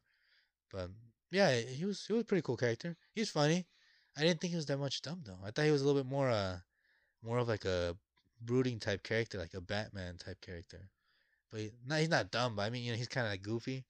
[0.70, 0.90] But
[1.30, 2.96] yeah, he was he was a pretty cool character.
[3.14, 3.66] He's funny.
[4.14, 5.38] I didn't think he was that much dumb though.
[5.42, 6.58] I thought he was a little bit more uh
[7.22, 7.96] more of like a
[8.40, 10.88] brooding type character, like a Batman type character.
[11.50, 12.56] But he, no, he's not dumb.
[12.56, 13.84] But I mean, you know, he's kind of like goofy,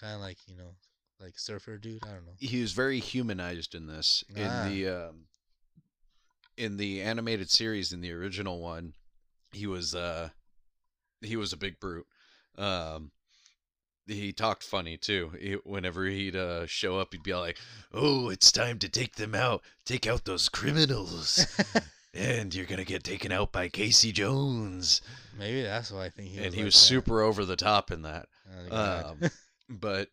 [0.00, 0.74] kind of like you know,
[1.20, 2.02] like surfer dude.
[2.04, 2.32] I don't know.
[2.38, 4.64] he was very humanized in this Ah.
[4.64, 5.14] in the um,
[6.56, 8.92] in the animated series in the original one
[9.52, 10.28] he was uh
[11.22, 12.06] he was a big brute
[12.58, 13.10] um
[14.06, 17.56] he talked funny too he, whenever he'd uh, show up he'd be like
[17.94, 21.46] oh it's time to take them out take out those criminals
[22.14, 25.00] and you're gonna get taken out by casey jones
[25.38, 26.46] Maybe that's why I think he was.
[26.46, 26.80] and he like was that.
[26.80, 28.26] super over the top in that
[28.70, 29.30] Oh, um,
[29.68, 30.08] but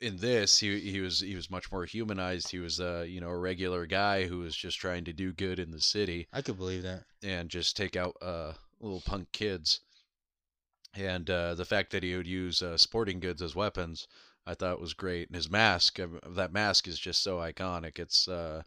[0.00, 3.30] in this he he was he was much more humanized he was uh you know
[3.30, 6.56] a regular guy who was just trying to do good in the city I could
[6.58, 7.04] believe that.
[7.22, 9.80] and just take out uh little punk kids
[10.94, 14.06] and uh the fact that he would use uh, sporting goods as weapons
[14.46, 18.62] i thought was great and his mask that mask is just so iconic it's uh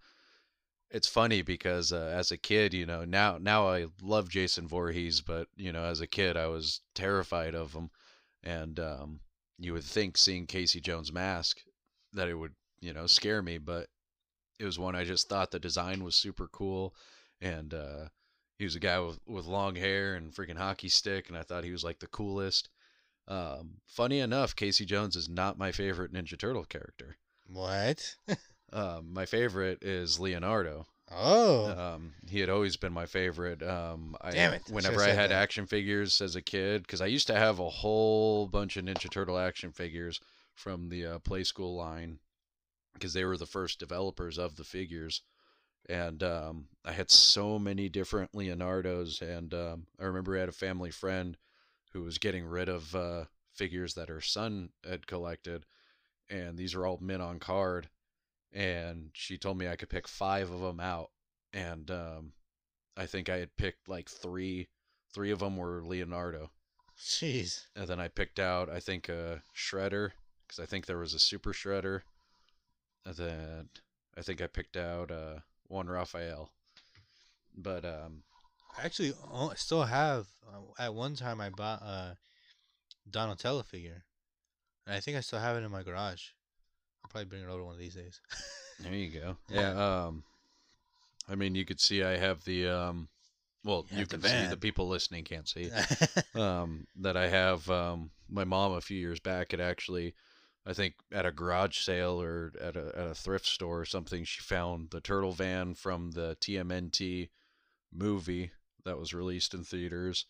[0.91, 5.21] it's funny because uh, as a kid, you know, now now I love Jason Voorhees,
[5.21, 7.89] but you know, as a kid, I was terrified of him,
[8.43, 9.19] and um,
[9.57, 11.61] you would think seeing Casey Jones' mask
[12.13, 13.87] that it would, you know, scare me, but
[14.59, 16.93] it was one I just thought the design was super cool,
[17.39, 18.05] and uh,
[18.57, 21.63] he was a guy with with long hair and freaking hockey stick, and I thought
[21.63, 22.69] he was like the coolest.
[23.27, 27.17] Um, funny enough, Casey Jones is not my favorite Ninja Turtle character.
[27.47, 28.15] What?
[28.73, 30.87] Um, my favorite is Leonardo.
[31.11, 33.61] Oh, Um, he had always been my favorite.
[33.61, 35.43] Um, I, Damn it, Whenever I had that.
[35.43, 39.09] action figures as a kid, because I used to have a whole bunch of Ninja
[39.09, 40.19] Turtle action figures
[40.55, 42.19] from the uh, Play School line,
[42.93, 45.21] because they were the first developers of the figures,
[45.89, 49.21] and um, I had so many different Leonardos.
[49.21, 51.37] And um, I remember I had a family friend
[51.93, 55.65] who was getting rid of uh, figures that her son had collected,
[56.29, 57.89] and these are all men on card.
[58.53, 61.11] And she told me I could pick five of them out,
[61.53, 62.33] and um,
[62.97, 64.67] I think I had picked like three.
[65.13, 66.51] Three of them were Leonardo,
[66.97, 67.65] jeez.
[67.75, 70.11] and then I picked out I think a Shredder
[70.47, 72.01] because I think there was a Super Shredder,
[73.05, 73.69] and then
[74.17, 76.49] I think I picked out uh, one Raphael.
[77.55, 78.23] But um,
[78.77, 79.13] I actually
[79.55, 80.27] still have.
[80.47, 82.17] Uh, at one time, I bought a
[83.09, 84.03] Donatello figure,
[84.85, 86.29] and I think I still have it in my garage.
[87.03, 88.19] I'll probably bring it over one of these days.
[88.79, 89.37] There you go.
[89.47, 90.05] Yeah.
[90.05, 90.23] Um,
[91.29, 93.09] I mean, you could see I have the um,
[93.63, 95.69] well, You you can see the people listening can't see
[96.35, 100.15] um that I have um my mom a few years back had actually
[100.65, 104.23] I think at a garage sale or at a at a thrift store or something
[104.23, 107.29] she found the turtle van from the TMNT
[107.93, 108.51] movie
[108.83, 110.25] that was released in theaters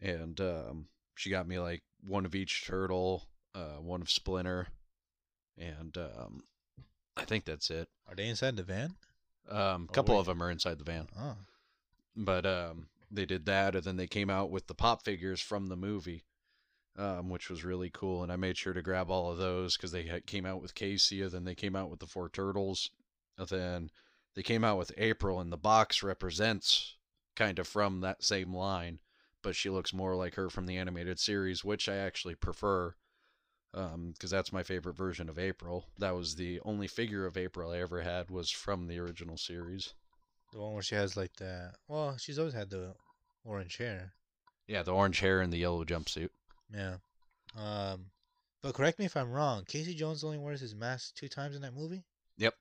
[0.00, 4.66] and um she got me like one of each turtle uh one of Splinter
[5.58, 6.44] and um
[7.16, 7.88] I think that's it.
[8.08, 8.96] Are they inside the van?
[9.48, 11.36] Um, a Oh, couple of them are inside the van, Oh,
[12.16, 15.68] but um, they did that, and then they came out with the pop figures from
[15.68, 16.24] the movie,
[16.96, 18.22] um, which was really cool.
[18.22, 20.74] And I made sure to grab all of those because they had, came out with
[20.74, 22.90] Casey, and then they came out with the four turtles,
[23.38, 23.90] and then
[24.34, 26.96] they came out with April, and the box represents
[27.34, 28.98] kind of from that same line,
[29.42, 32.94] but she looks more like her from the animated series, which I actually prefer.
[33.76, 35.84] Because that's my favorite version of April.
[35.98, 39.92] That was the only figure of April I ever had was from the original series.
[40.52, 41.72] the one where she has like the.
[41.86, 42.94] Well, she's always had the
[43.44, 44.12] orange hair.
[44.66, 46.30] Yeah, the orange hair and the yellow jumpsuit.
[46.72, 46.96] Yeah.
[47.56, 48.06] Um,
[48.62, 49.64] but correct me if I'm wrong.
[49.68, 52.04] Casey Jones only wears his mask two times in that movie.
[52.38, 52.54] Yep.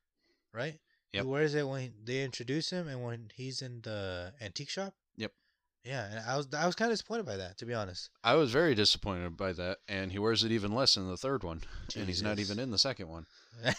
[0.53, 0.79] Right.
[1.13, 1.23] Yep.
[1.23, 4.93] He wears it when they introduce him and when he's in the antique shop.
[5.85, 8.09] Yeah, and I was I was kind of disappointed by that, to be honest.
[8.23, 11.43] I was very disappointed by that, and he wears it even less in the third
[11.43, 11.61] one,
[11.95, 13.27] and he's not even in the second one.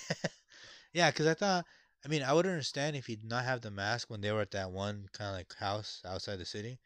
[0.92, 1.64] yeah, because I thought,
[2.04, 4.40] I mean, I would understand if he did not have the mask when they were
[4.40, 6.78] at that one kind of like house outside the city,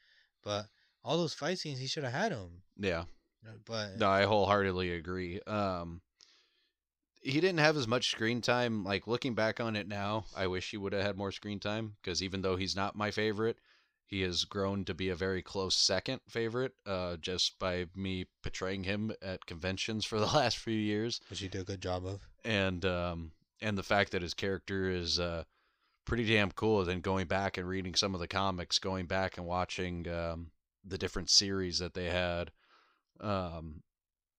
[0.42, 0.66] but
[1.04, 2.62] all those fight scenes, he should have had him.
[2.78, 3.04] Yeah,
[3.66, 5.40] But no, I wholeheartedly agree.
[5.46, 6.00] Um,
[7.20, 8.84] he didn't have as much screen time.
[8.84, 11.96] Like looking back on it now, I wish he would have had more screen time
[12.00, 13.58] because even though he's not my favorite,
[14.10, 16.74] he has grown to be a very close second favorite.
[16.84, 21.20] Uh, just by me portraying him at conventions for the last few years.
[21.30, 22.20] which he did a good job of.
[22.44, 25.44] and um and the fact that his character is uh
[26.06, 29.46] pretty damn cool then going back and reading some of the comics going back and
[29.46, 30.50] watching um
[30.84, 32.50] the different series that they had
[33.20, 33.82] um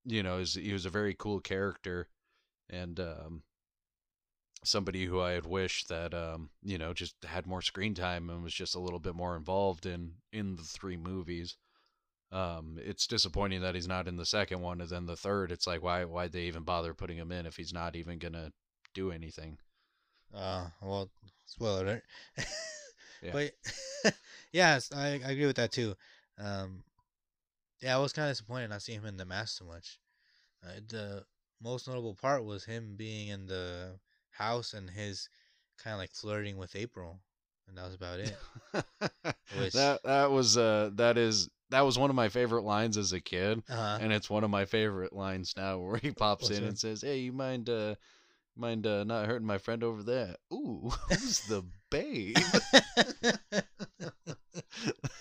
[0.06, 2.08] you know is he was a very cool character
[2.70, 3.44] and um
[4.64, 8.44] somebody who I had wished that um you know just had more screen time and
[8.44, 11.58] was just a little bit more involved in in the three movies
[12.32, 15.68] um, it's disappointing that he's not in the second one, and then the third, it's
[15.68, 18.54] like why why'd they even bother putting him in if he's not even gonna
[18.94, 19.58] do anything?
[20.34, 21.10] Uh, well,
[21.46, 22.04] spoiler alert.
[23.22, 23.52] Yeah.
[24.04, 24.16] But
[24.52, 25.96] yes, I, I agree with that too.
[26.40, 26.84] Um,
[27.80, 30.00] yeah, I was kind of disappointed not seeing him in the mask so much.
[30.66, 31.24] Uh, the
[31.62, 34.00] most notable part was him being in the
[34.42, 35.30] house and his
[35.78, 37.20] kind of like flirting with April,
[37.68, 38.36] and that was about it.
[39.60, 43.14] Which- that that was uh that is that was one of my favorite lines as
[43.14, 43.98] a kid, Uh-huh.
[44.02, 46.70] and it's one of my favorite lines now where he pops What's in that?
[46.70, 47.96] and says, "Hey, you mind uh
[48.56, 50.36] mind uh not hurting my friend over there?
[50.54, 52.36] Ooh, who's the babe?"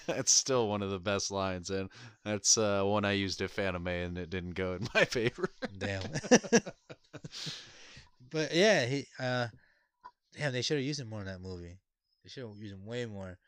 [0.06, 1.88] that's still one of the best lines, and
[2.24, 5.48] that's uh one I used at Fanime and it didn't go in my favor.
[5.78, 6.02] Damn.
[8.30, 9.48] But yeah, he uh,
[10.36, 11.78] damn, they should have used him more in that movie.
[12.22, 13.38] They should have used him way more.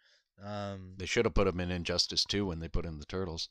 [0.42, 3.48] Um, They should have put him in Injustice too when they put in the Turtles.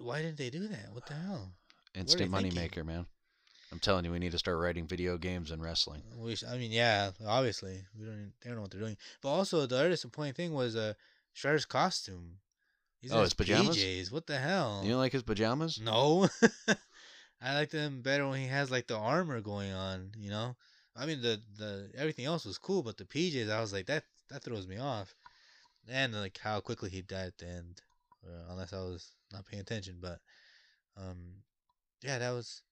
[0.00, 0.92] Why didn't they do that?
[0.92, 1.52] What the hell?
[1.94, 3.06] Instant moneymaker, man.
[3.72, 6.02] I'm telling you, we need to start writing video games and wrestling.
[6.16, 8.14] We sh- I mean, yeah, obviously we don't.
[8.14, 8.96] Even, they don't know what they're doing.
[9.22, 10.94] But also, the other disappointing thing was uh,
[11.36, 12.38] Shredder's costume.
[13.00, 13.76] He's Oh, his pajamas?
[13.76, 14.12] PJs.
[14.12, 14.80] What the hell?
[14.82, 15.80] You don't like his pajamas?
[15.80, 16.28] No.
[17.42, 20.12] I liked him better when he has like the armor going on.
[20.18, 20.56] You know,
[20.96, 24.04] I mean the the everything else was cool, but the PJs, I was like that
[24.28, 25.14] that throws me off.
[25.88, 27.80] And like how quickly he died at the end,
[28.24, 29.96] uh, unless I was not paying attention.
[30.00, 30.20] But
[30.96, 31.42] um,
[32.02, 32.62] Yeah, that was.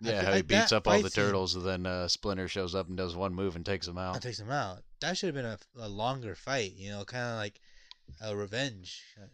[0.00, 2.48] Yeah, how I- he beats up all the fight scene- turtles, and then uh, Splinter
[2.48, 4.20] shows up and does one move and takes him out.
[4.20, 4.82] takes him out.
[5.00, 6.72] That should have been a, a longer fight.
[6.74, 7.60] You know, kind of like
[8.20, 9.02] a revenge.
[9.18, 9.26] uh,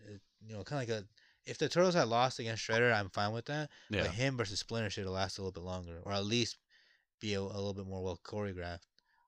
[0.47, 1.07] You know, kind of like a.
[1.45, 3.71] If the turtles had lost against Shredder, I'm fine with that.
[3.91, 6.59] Yeah, But him versus Splinter should have lasted a little bit longer, or at least
[7.21, 8.87] be a, a little bit more well choreographed.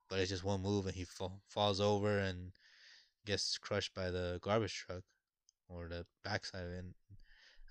[0.09, 2.53] But it's just one move, and he fall, falls over and
[3.27, 5.03] gets crushed by the garbage truck
[5.68, 6.79] or the backside of it.
[6.79, 6.94] And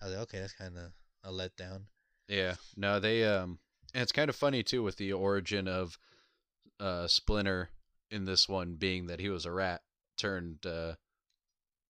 [0.02, 0.92] I was like, okay, that's kind of
[1.24, 1.84] a letdown.
[2.28, 2.56] yeah.
[2.76, 3.60] No, they um,
[3.94, 5.98] and it's kind of funny too with the origin of
[6.80, 7.70] uh Splinter
[8.12, 9.82] in this one being that he was a rat
[10.18, 10.96] turned uh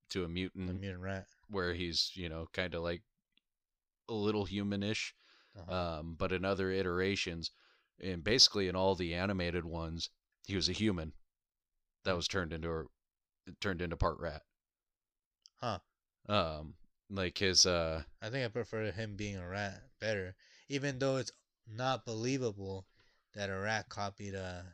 [0.10, 1.26] to a mutant, A mutant rat.
[1.54, 3.02] Where he's you know kind of like
[4.10, 5.13] a little humanish.
[5.58, 6.00] Uh-huh.
[6.00, 7.52] Um, but in other iterations,
[8.02, 10.10] and basically in all the animated ones,
[10.48, 11.13] he was a human
[12.06, 12.84] that was turned into a
[13.62, 14.42] turned into part rat.
[15.62, 15.80] Huh.
[16.28, 16.74] Um,
[17.10, 20.36] like his uh, I think I prefer him being a rat better,
[20.70, 21.32] even though it's
[21.68, 22.88] not believable
[23.34, 24.66] that a rat copied a.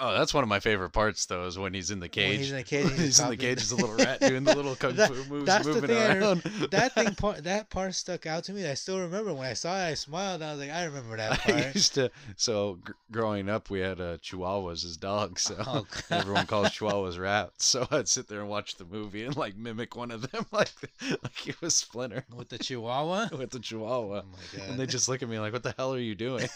[0.00, 2.30] oh, that's one of my favorite parts though, is when he's in the cage.
[2.30, 4.44] When he's in the cage, he's he's in the cage as a little rat doing
[4.44, 6.42] the little kung That- fu moves, that's the moving thing I around.
[6.70, 8.66] that thing part that part stuck out to me.
[8.66, 9.88] I still remember when I saw it.
[9.90, 10.42] I smiled.
[10.42, 11.56] I was like, I remember that part.
[11.58, 12.10] I used to.
[12.36, 15.42] So gr- growing up, we had uh, Chihuahuas as dogs.
[15.42, 17.64] So Oh, everyone calls Chihuahuas rats.
[17.66, 20.72] So I'd sit there and watch the movie and like mimic one of them, like
[21.10, 23.28] like it was Splinter with the Chihuahua.
[23.36, 24.22] with the Chihuahua.
[24.24, 24.68] Oh my god!
[24.70, 26.48] And they just look at me like, "What the hell are you doing?"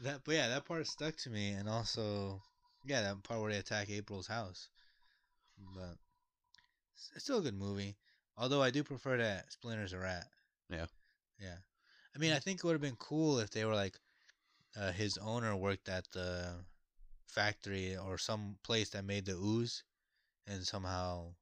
[0.00, 2.40] That, but yeah, that part stuck to me, and also,
[2.84, 4.68] yeah, that part where they attack April's house.
[5.74, 5.96] But
[6.94, 7.96] it's- still a good movie.
[8.36, 10.28] Although I do prefer that Splinter's a rat.
[10.68, 10.86] Yeah.
[11.40, 11.56] Yeah.
[12.14, 13.98] I mean, I think it would have been cool if they were like,
[14.74, 16.64] uh, his owner worked at the
[17.26, 19.82] factory or some place that made the ooze,
[20.46, 21.34] and somehow,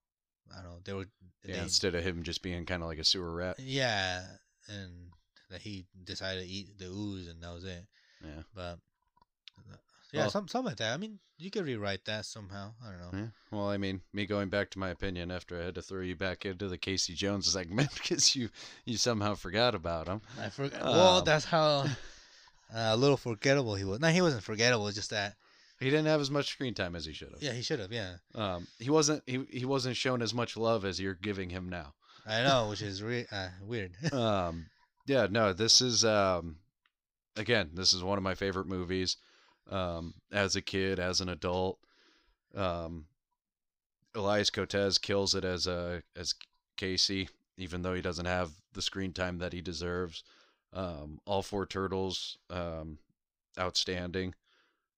[0.52, 1.08] I don't know, they were.
[1.44, 3.58] yeah, they- instead of him just being kind of like a sewer rat.
[3.58, 4.36] yeah,
[4.68, 5.12] and
[5.50, 7.86] that he decided to eat the ooze, and that was it.
[8.24, 8.42] Yeah.
[8.54, 8.78] But
[9.70, 9.76] uh,
[10.12, 10.92] yeah, Well- some something like that.
[10.94, 12.72] I mean, you could rewrite that somehow.
[12.84, 13.18] I don't know.
[13.18, 13.26] Yeah.
[13.50, 16.14] Well, I mean, me going back to my opinion after I had to throw you
[16.16, 18.48] back into the Casey Jones segment because you
[18.84, 20.20] you somehow forgot about him.
[20.40, 20.82] I forgot.
[20.82, 21.84] well, Um, that's how
[22.74, 24.00] uh, a little forgettable he was.
[24.00, 24.86] No, he wasn't forgettable.
[24.88, 25.34] It's just that.
[25.80, 27.42] He didn't have as much screen time as he should have.
[27.42, 27.92] Yeah, he should have.
[27.92, 31.68] Yeah, Um, he wasn't he, he wasn't shown as much love as you're giving him
[31.68, 31.94] now.
[32.26, 33.92] I know, which is re- uh, weird.
[34.12, 34.66] um,
[35.06, 36.56] yeah, no, this is um,
[37.36, 39.16] again, this is one of my favorite movies.
[39.70, 41.78] Um, as a kid, as an adult,
[42.54, 43.06] um,
[44.14, 46.34] Elias Koteas kills it as a as
[46.76, 50.22] Casey, even though he doesn't have the screen time that he deserves.
[50.72, 52.98] Um, all four turtles, um,
[53.58, 54.34] outstanding.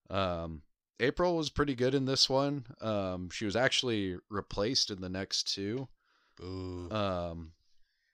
[0.09, 0.63] Um,
[0.99, 2.65] April was pretty good in this one.
[2.81, 5.89] Um, she was actually replaced in the next two.
[6.37, 6.91] Boo.
[6.91, 7.53] Um,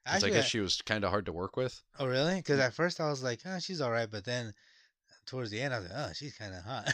[0.05, 1.83] Actually, I guess I- she was kind of hard to work with.
[1.99, 2.37] oh really?
[2.37, 4.53] Because at first I was like, oh, she's all right, but then
[5.27, 6.93] towards the end I was like, oh, she's kind of hot.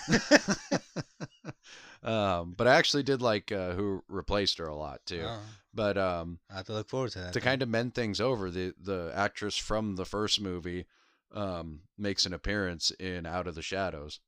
[2.02, 5.24] um, but I actually did like uh, who replaced her a lot too.
[5.24, 5.40] Oh,
[5.72, 7.32] But um, I have to look forward to that.
[7.32, 10.86] to kind of mend things over, the the actress from the first movie
[11.32, 14.20] um, makes an appearance in Out of the Shadows.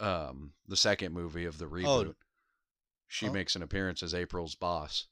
[0.00, 2.14] Um, the second movie of the reboot.
[3.06, 3.32] she oh.
[3.32, 5.06] makes an appearance as April's boss.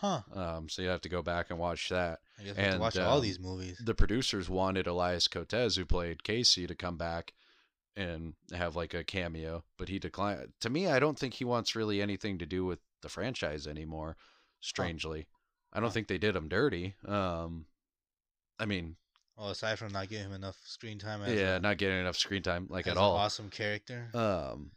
[0.00, 0.20] Huh?
[0.34, 2.20] Um, so you have to go back and watch that.
[2.38, 3.80] I guess I have to and, watch all um, these movies.
[3.84, 7.34] the producers wanted Elias Koteas, who played Casey, to come back
[7.96, 10.52] and have like a cameo, but he declined.
[10.60, 14.16] To me, I don't think he wants really anything to do with the franchise anymore.
[14.60, 15.26] Strangely,
[15.72, 15.92] I don't Huh.
[15.94, 16.94] think they did him dirty.
[17.06, 17.66] Um,
[18.58, 18.96] I mean,
[19.36, 22.16] Well, aside from not giving him enough screen time, as yeah, a, not getting enough
[22.16, 23.16] screen time like at all.
[23.16, 24.10] awesome character.
[24.14, 24.70] Um,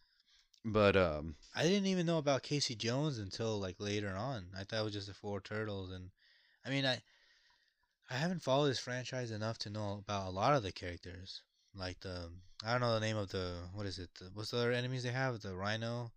[0.66, 4.48] but um, I didn't even know about Casey Jones until like later on.
[4.58, 6.10] I thought it was just the four turtles, and
[6.66, 7.02] I mean, I
[8.10, 11.42] I haven't followed this franchise enough to know about a lot of the characters.
[11.76, 12.30] Like the
[12.66, 14.10] I don't know the name of the what is it?
[14.20, 15.42] The, what's the other enemies they have?
[15.42, 16.12] The Rhino.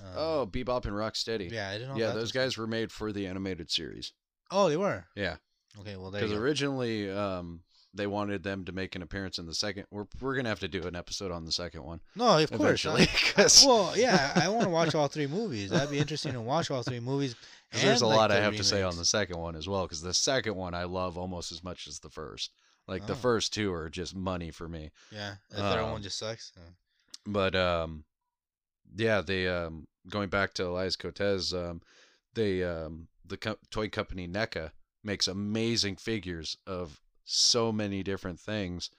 [0.00, 1.50] Um, oh, Bebop and Rocksteady.
[1.50, 1.96] yeah, I didn't know.
[1.96, 4.12] yeah, those guys were made for the animated series.
[4.50, 5.04] Oh, they were.
[5.14, 5.36] Yeah,
[5.78, 7.60] Okay, well because originally um,
[7.92, 9.86] they wanted them to make an appearance in the second.
[9.90, 12.86] We're we're gonna have to do an episode on the second one No, of course.
[12.86, 13.08] I-
[13.66, 15.70] well, yeah, I want to watch all three movies.
[15.70, 17.34] That'd be interesting to watch all three movies.
[17.72, 19.82] there's a like, lot I the have to say on the second one as well.
[19.82, 22.52] Because the second one I love almost as much as the first.
[22.88, 23.16] Like the Oh.
[23.16, 24.90] first two are just money for me.
[25.12, 26.52] Yeah, the third Um, one just sucks.
[27.26, 28.04] But um,
[28.96, 31.82] yeah, they um going back to Elias Koteas, um,
[32.34, 34.70] they um the co- toy company NECA
[35.04, 37.00] makes amazing figures of
[37.30, 38.90] so many different things.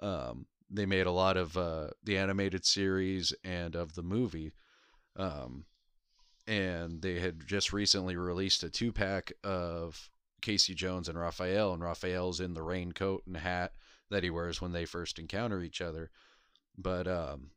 [0.00, 4.52] Um, they made a lot of uh, the animated series and of the movie.
[5.16, 5.64] Um,
[6.46, 10.10] and they had just recently released a two pack of
[10.40, 13.72] Casey Jones and Raphael, and Raphael's in the raincoat and hat
[14.10, 16.10] that he wears when they first encounter each other.
[16.76, 17.50] But um,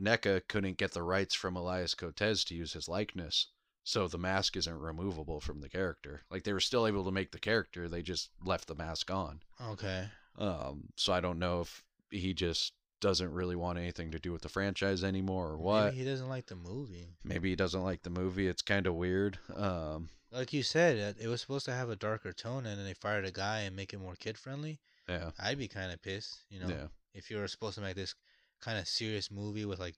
[0.00, 3.48] NECA couldn't get the rights from Elias Koteas to use his likeness,
[3.88, 6.20] so the mask isn't removable from the character.
[6.30, 9.40] Like they were still able to make the character, they just left the mask on.
[9.66, 10.04] Okay.
[10.38, 14.42] Um, so I don't know if he just doesn't really want anything to do with
[14.42, 15.84] the franchise anymore or what.
[15.86, 17.14] Maybe he doesn't like the movie.
[17.24, 18.46] Maybe he doesn't like the movie.
[18.46, 19.38] It's kind of weird.
[19.56, 22.92] Um, Like you said, it, was supposed to have a darker tone, and then they
[22.92, 24.80] fired a guy and make it more kid friendly.
[25.08, 27.96] yeah, I'd be kind of pissed, you know, yeah, if you were supposed to make
[27.96, 28.14] this
[28.60, 29.94] kind of serious movie with like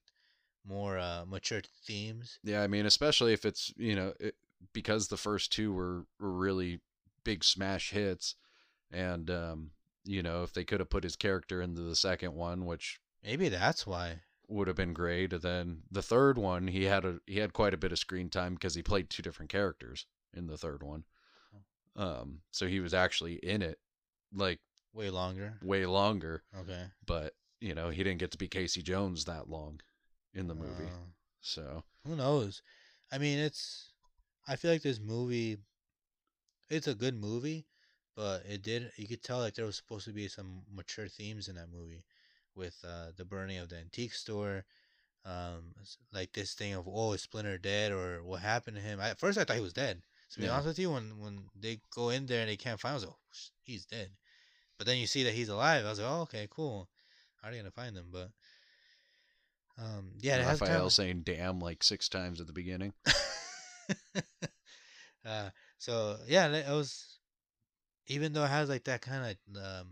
[0.66, 2.38] more uh, mature themes.
[2.44, 2.62] yeah.
[2.62, 4.34] I mean, especially if it's you know it,
[4.72, 6.80] because the first two were, were really
[7.24, 8.34] big smash hits,
[8.90, 9.70] and um,
[10.04, 13.48] you know if they could have put his character into the second one, which Maybe
[13.48, 14.20] that's why.
[14.48, 15.32] would have been great.
[15.32, 18.28] And then the third one, he had a he had quite a bit of screen
[18.30, 21.04] time because he played two different characters in the third one.
[21.96, 23.78] Um, so he was actually in it
[24.32, 24.60] like
[24.92, 25.58] Way longer.
[25.62, 26.84] way longer, Okay.
[27.06, 29.80] but you know he didn't get to be Casey Jones that long
[30.34, 30.92] in the movie.
[30.92, 31.06] Uh,
[31.40, 32.62] So who knows?
[33.12, 33.92] I mean, it's.
[34.48, 35.58] I feel like this movie.
[36.70, 37.66] It's a good movie,
[38.16, 38.92] but it did.
[38.96, 42.04] You could tell like there was supposed to be some mature themes in that movie,
[42.54, 44.64] with uh, the burning of the antique store,
[45.24, 45.74] um,
[46.12, 49.00] like this thing of oh is Splinter dead or what happened to him.
[49.00, 50.02] I, at first I thought he was dead.
[50.32, 50.52] To be Yeah.
[50.52, 52.96] honest with you, when when they go in there and they can't find him, I
[52.96, 54.10] was like, oh, he's dead.
[54.78, 55.84] But then you see that he's alive.
[55.86, 56.88] I was like, oh okay, cool.
[57.42, 58.06] How are you gonna find him?
[58.12, 58.30] But
[59.78, 62.92] um, yeah, it has kind Raphael saying "damn" like six times at the beginning.
[65.24, 67.18] uh, so yeah, it was
[68.06, 69.88] even though it has like that kind of um,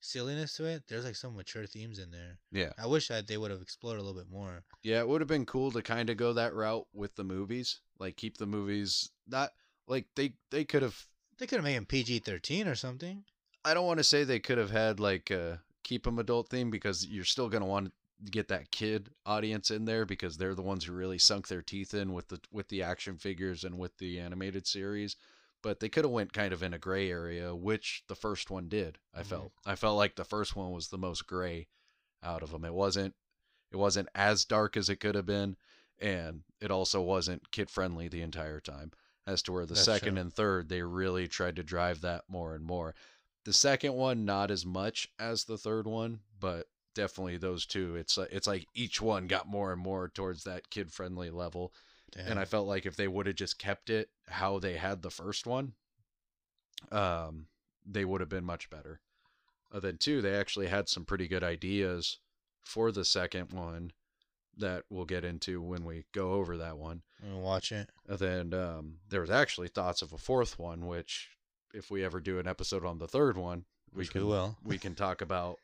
[0.00, 0.84] silliness to it.
[0.88, 2.38] There's like some mature themes in there.
[2.52, 4.62] Yeah, I wish that they would have explored a little bit more.
[4.82, 5.00] yeah.
[5.00, 8.16] It would have been cool to kind of go that route with the movies, like
[8.16, 9.50] keep the movies not
[9.86, 10.96] like they they could have.
[11.38, 13.24] They could have made him PG thirteen or something.
[13.64, 16.70] I don't want to say they could have had like uh keep them adult theme
[16.70, 17.92] because you're still gonna want
[18.30, 21.94] get that kid audience in there because they're the ones who really sunk their teeth
[21.94, 25.16] in with the with the action figures and with the animated series.
[25.62, 28.68] But they could have went kind of in a gray area, which the first one
[28.68, 28.98] did.
[29.12, 29.26] I Mhm.
[29.26, 31.68] felt I felt like the first one was the most gray
[32.22, 32.64] out of them.
[32.64, 33.14] It wasn't
[33.70, 35.56] it wasn't as dark as it could have been,
[35.98, 38.92] and it also wasn't kid friendly the entire time.
[39.26, 40.22] As to where the That's second true.
[40.22, 42.94] and third, they really tried to drive that more and more.
[43.44, 46.68] The second one, not as much as the third one, but
[46.98, 47.94] definitely those two.
[47.96, 51.72] It's like it's like each one got more and more towards that kid friendly level,
[52.16, 55.10] and I felt like if they would have just kept it how they had the
[55.10, 55.74] first one,
[56.90, 57.46] um,
[57.86, 59.00] they would have been much better.
[59.72, 62.18] Uh, then two, they actually had some pretty good ideas
[62.64, 63.92] for the second one
[64.56, 67.02] that we'll get into when we go over that one.
[67.22, 67.90] Gonna watch it.
[68.08, 71.28] And then um, there was actually thoughts of a fourth one, which
[71.72, 74.56] if we ever do an episode on the third one, we Which we will.
[74.64, 75.58] we can talk about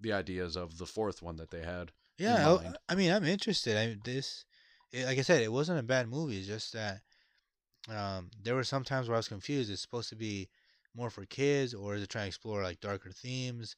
[0.00, 1.92] the ideas of the fourth one that they had.
[2.18, 2.92] Yeah, I.
[2.92, 3.76] I mean, I'm interested.
[3.76, 4.44] I this,
[4.92, 6.38] it, like I said, it wasn't a bad movie.
[6.38, 7.00] It's just that
[7.88, 9.70] um, there were some times where I was confused.
[9.70, 10.48] It's supposed to be
[10.94, 13.76] more for kids, or is it trying to explore like darker themes?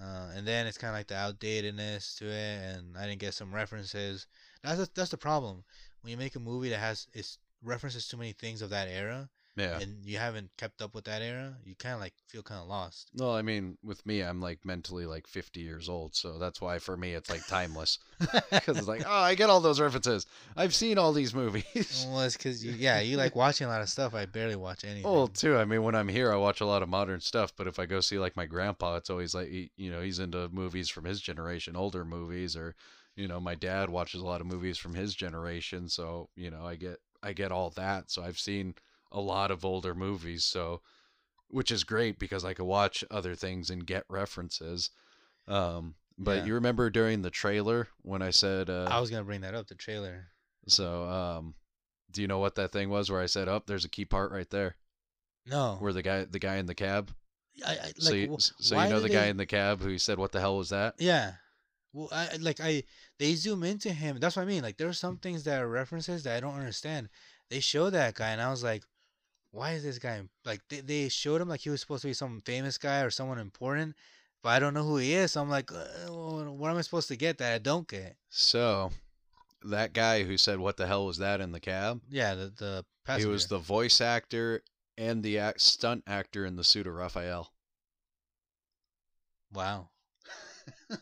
[0.00, 3.34] Uh, and then it's kind of like the outdatedness to it, and I didn't get
[3.34, 4.26] some references.
[4.62, 5.64] That's the, that's the problem
[6.00, 9.28] when you make a movie that has it's references too many things of that era,
[9.60, 9.78] Yeah.
[9.80, 11.54] and you haven't kept up with that era.
[11.64, 13.10] You kind of like feel kind of lost.
[13.14, 16.78] Well, I mean, with me, I'm like mentally like 50 years old, so that's why
[16.78, 17.98] for me it's like timeless
[18.50, 20.26] because it's like, oh, I get all those references.
[20.56, 22.06] I've seen all these movies.
[22.08, 24.14] well, it's because you, yeah, you like watching a lot of stuff.
[24.14, 25.10] I barely watch anything.
[25.10, 25.56] Well, too.
[25.56, 27.52] I mean, when I'm here, I watch a lot of modern stuff.
[27.56, 30.18] But if I go see like my grandpa, it's always like he, you know he's
[30.18, 32.74] into movies from his generation, older movies, or
[33.16, 35.88] you know my dad watches a lot of movies from his generation.
[35.88, 38.10] So you know I get I get all that.
[38.10, 38.74] So I've seen
[39.12, 40.44] a lot of older movies.
[40.44, 40.80] So
[41.48, 44.90] which is great because I could watch other things and get references.
[45.48, 46.44] Um, but Yeah.
[46.44, 49.66] you remember during the trailer when I said uh, I was gonna bring that up.
[49.66, 50.28] The trailer.
[50.68, 51.04] so.
[51.08, 51.54] Um,
[52.12, 54.32] do you know what that thing was where I said, "Up, there's a key part
[54.32, 54.76] right there."
[55.46, 55.76] No.
[55.80, 57.12] Where the guy, the guy in the cab,
[57.64, 60.18] I, I, like, so you, so you know the guy in the cab who said,
[60.18, 61.34] "What the hell was that?" Yeah.
[61.92, 62.82] Well, I- like I
[63.18, 64.18] they zoom into him.
[64.20, 64.62] That's what I mean.
[64.62, 67.08] Like there are some things that are references that I don't understand.
[67.48, 68.84] They show that guy, and I was like,
[69.52, 70.60] why is this guy like?
[70.68, 73.38] They, they showed him like he was supposed to be some famous guy or someone
[73.38, 73.96] important,
[74.42, 75.32] but I don't know who he is.
[75.32, 78.16] So I'm like, uh, what am I supposed to get that I don't get?
[78.28, 78.92] So
[79.64, 82.84] that guy who said, "What the hell was that?" in the cab, Yeah, the the
[83.16, 84.62] he was the voice actor
[84.96, 87.52] and the act, stunt actor in the suit of Raphael.
[89.52, 89.88] wow.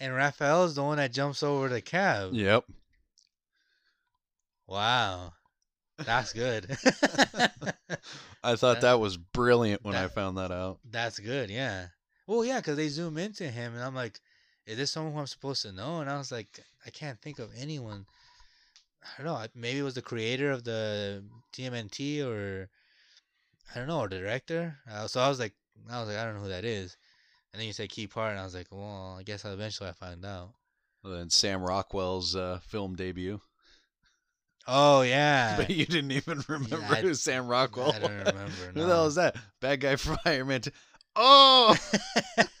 [0.00, 2.32] and Raphael is the one that jumps over the cab.
[2.32, 2.64] Yep.
[4.66, 5.32] Wow.
[6.04, 6.66] That's good.
[8.42, 10.78] I thought That- that was brilliant when I found that out.
[10.88, 11.50] That's good.
[11.50, 11.86] Yeah.
[12.26, 14.20] Well, yeah, because they zoom into him, and I'm like,
[14.66, 16.00] is this someone who I'm supposed to know?
[16.00, 18.04] And I was like, I can't think of anyone.
[19.02, 19.46] I don't know.
[19.54, 21.24] Maybe it was the creator of the
[21.54, 22.68] TMNT, or
[23.74, 24.76] I don't know, or the director.
[24.90, 25.54] Uh, so I was like,
[25.90, 26.96] I was like, I don't know who that is.
[27.52, 29.88] And then you said key part, and I was like, well, I guess I'll eventually
[29.88, 30.50] I find out.
[31.04, 33.40] And then Sam Rockwell's uh, film debut.
[34.70, 35.56] Oh yeah.
[35.56, 38.50] But you didn't even remember I- who Sam Rockwell I don't remember.
[38.74, 39.34] Who the hell is that?
[39.60, 40.60] Bad guy from Iron Man.
[40.60, 40.70] T-
[41.16, 41.74] oh!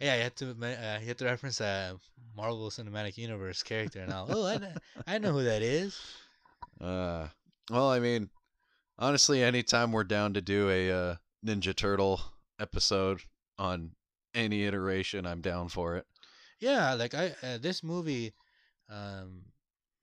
[0.00, 1.96] yeah, you had to uh, you had to reference a
[2.36, 4.26] Marvel Cinematic Universe character now.
[4.28, 4.72] Oh, I know,
[5.06, 6.00] I know who that is.
[6.80, 7.28] Uh,
[7.70, 8.30] well, I mean,
[8.98, 11.14] honestly, anytime we're down to do a uh,
[11.44, 12.20] Ninja Turtle
[12.60, 13.20] episode
[13.58, 13.90] on
[14.34, 16.06] any iteration, I'm down for it.
[16.60, 18.32] Yeah, like I uh, this movie
[18.88, 19.42] um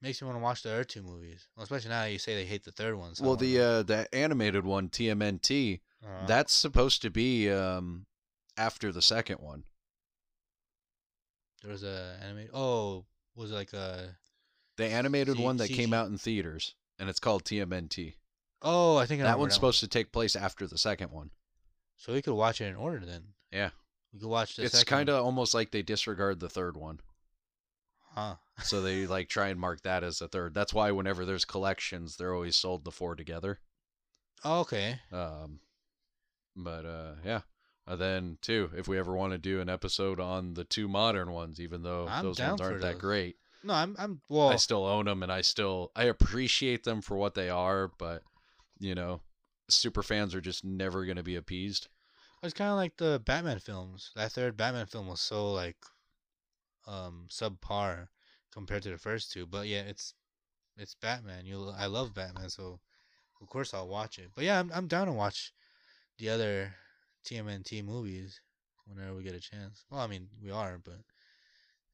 [0.06, 1.48] makes me want to watch the other two movies.
[1.56, 3.14] Well, especially now that you say they hate the third one.
[3.14, 8.06] So well, the uh, the animated one, TMNT, uh, that's supposed to be um,
[8.56, 9.64] after the second one.
[11.62, 12.50] there was a animated.
[12.54, 13.04] Oh,
[13.34, 14.16] was it like a
[14.76, 18.14] The animated C- one that came out in theaters, and it's called TMNT.
[18.62, 19.54] oh, I think I That one's one.
[19.54, 21.30] supposed to take place after the second one.
[21.96, 23.22] So we could watch it in order then.
[23.52, 23.70] Yeah.
[24.12, 24.64] we could watch the.
[24.64, 27.00] it's kind of almost like they disregard the third one.
[28.16, 28.36] Huh.
[28.62, 30.54] so they like try and mark that as a third.
[30.54, 33.60] That's why whenever there's collections, they're always sold the four together.
[34.44, 35.00] Oh, okay.
[35.12, 35.60] Um,
[36.56, 37.40] but uh, yeah.
[37.86, 41.30] And then too, if we ever want to do an episode on the two modern
[41.30, 44.48] ones, even though I'm those ones aren't that great, No, I'm I'm well.
[44.48, 47.92] I still own them and I still I appreciate them for what they are.
[47.98, 48.22] But
[48.78, 49.20] you know,
[49.68, 51.88] super fans are just never gonna be appeased.
[52.42, 54.10] It's kind of like the Batman films.
[54.16, 55.76] That third Batman film was so like
[56.86, 58.08] um subpar
[58.52, 60.14] compared to the first two, but yeah, it's
[60.76, 61.46] it's Batman.
[61.46, 62.80] You I love Batman, so
[63.40, 64.30] of course I'll watch it.
[64.34, 65.52] But yeah, I'm I'm down to watch
[66.18, 66.74] the other
[67.24, 68.40] TMNT movies
[68.86, 69.84] whenever we get a chance.
[69.90, 71.00] Well, I mean, we are, but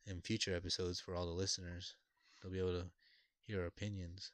[0.06, 1.94] in future episodes for all the listeners,
[2.42, 2.86] they'll be able to
[3.42, 4.30] hear our opinions.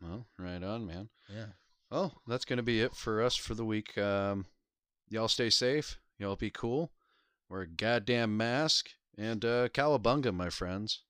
[0.00, 1.08] Well, right on, man.
[1.32, 1.46] Yeah.
[1.90, 3.96] Well, that's gonna be it for us for the week.
[3.98, 4.46] Um,
[5.08, 5.98] y'all stay safe.
[6.18, 6.92] Y'all be cool.
[7.48, 11.02] Wear a goddamn mask and uh, cowabunga, my friends.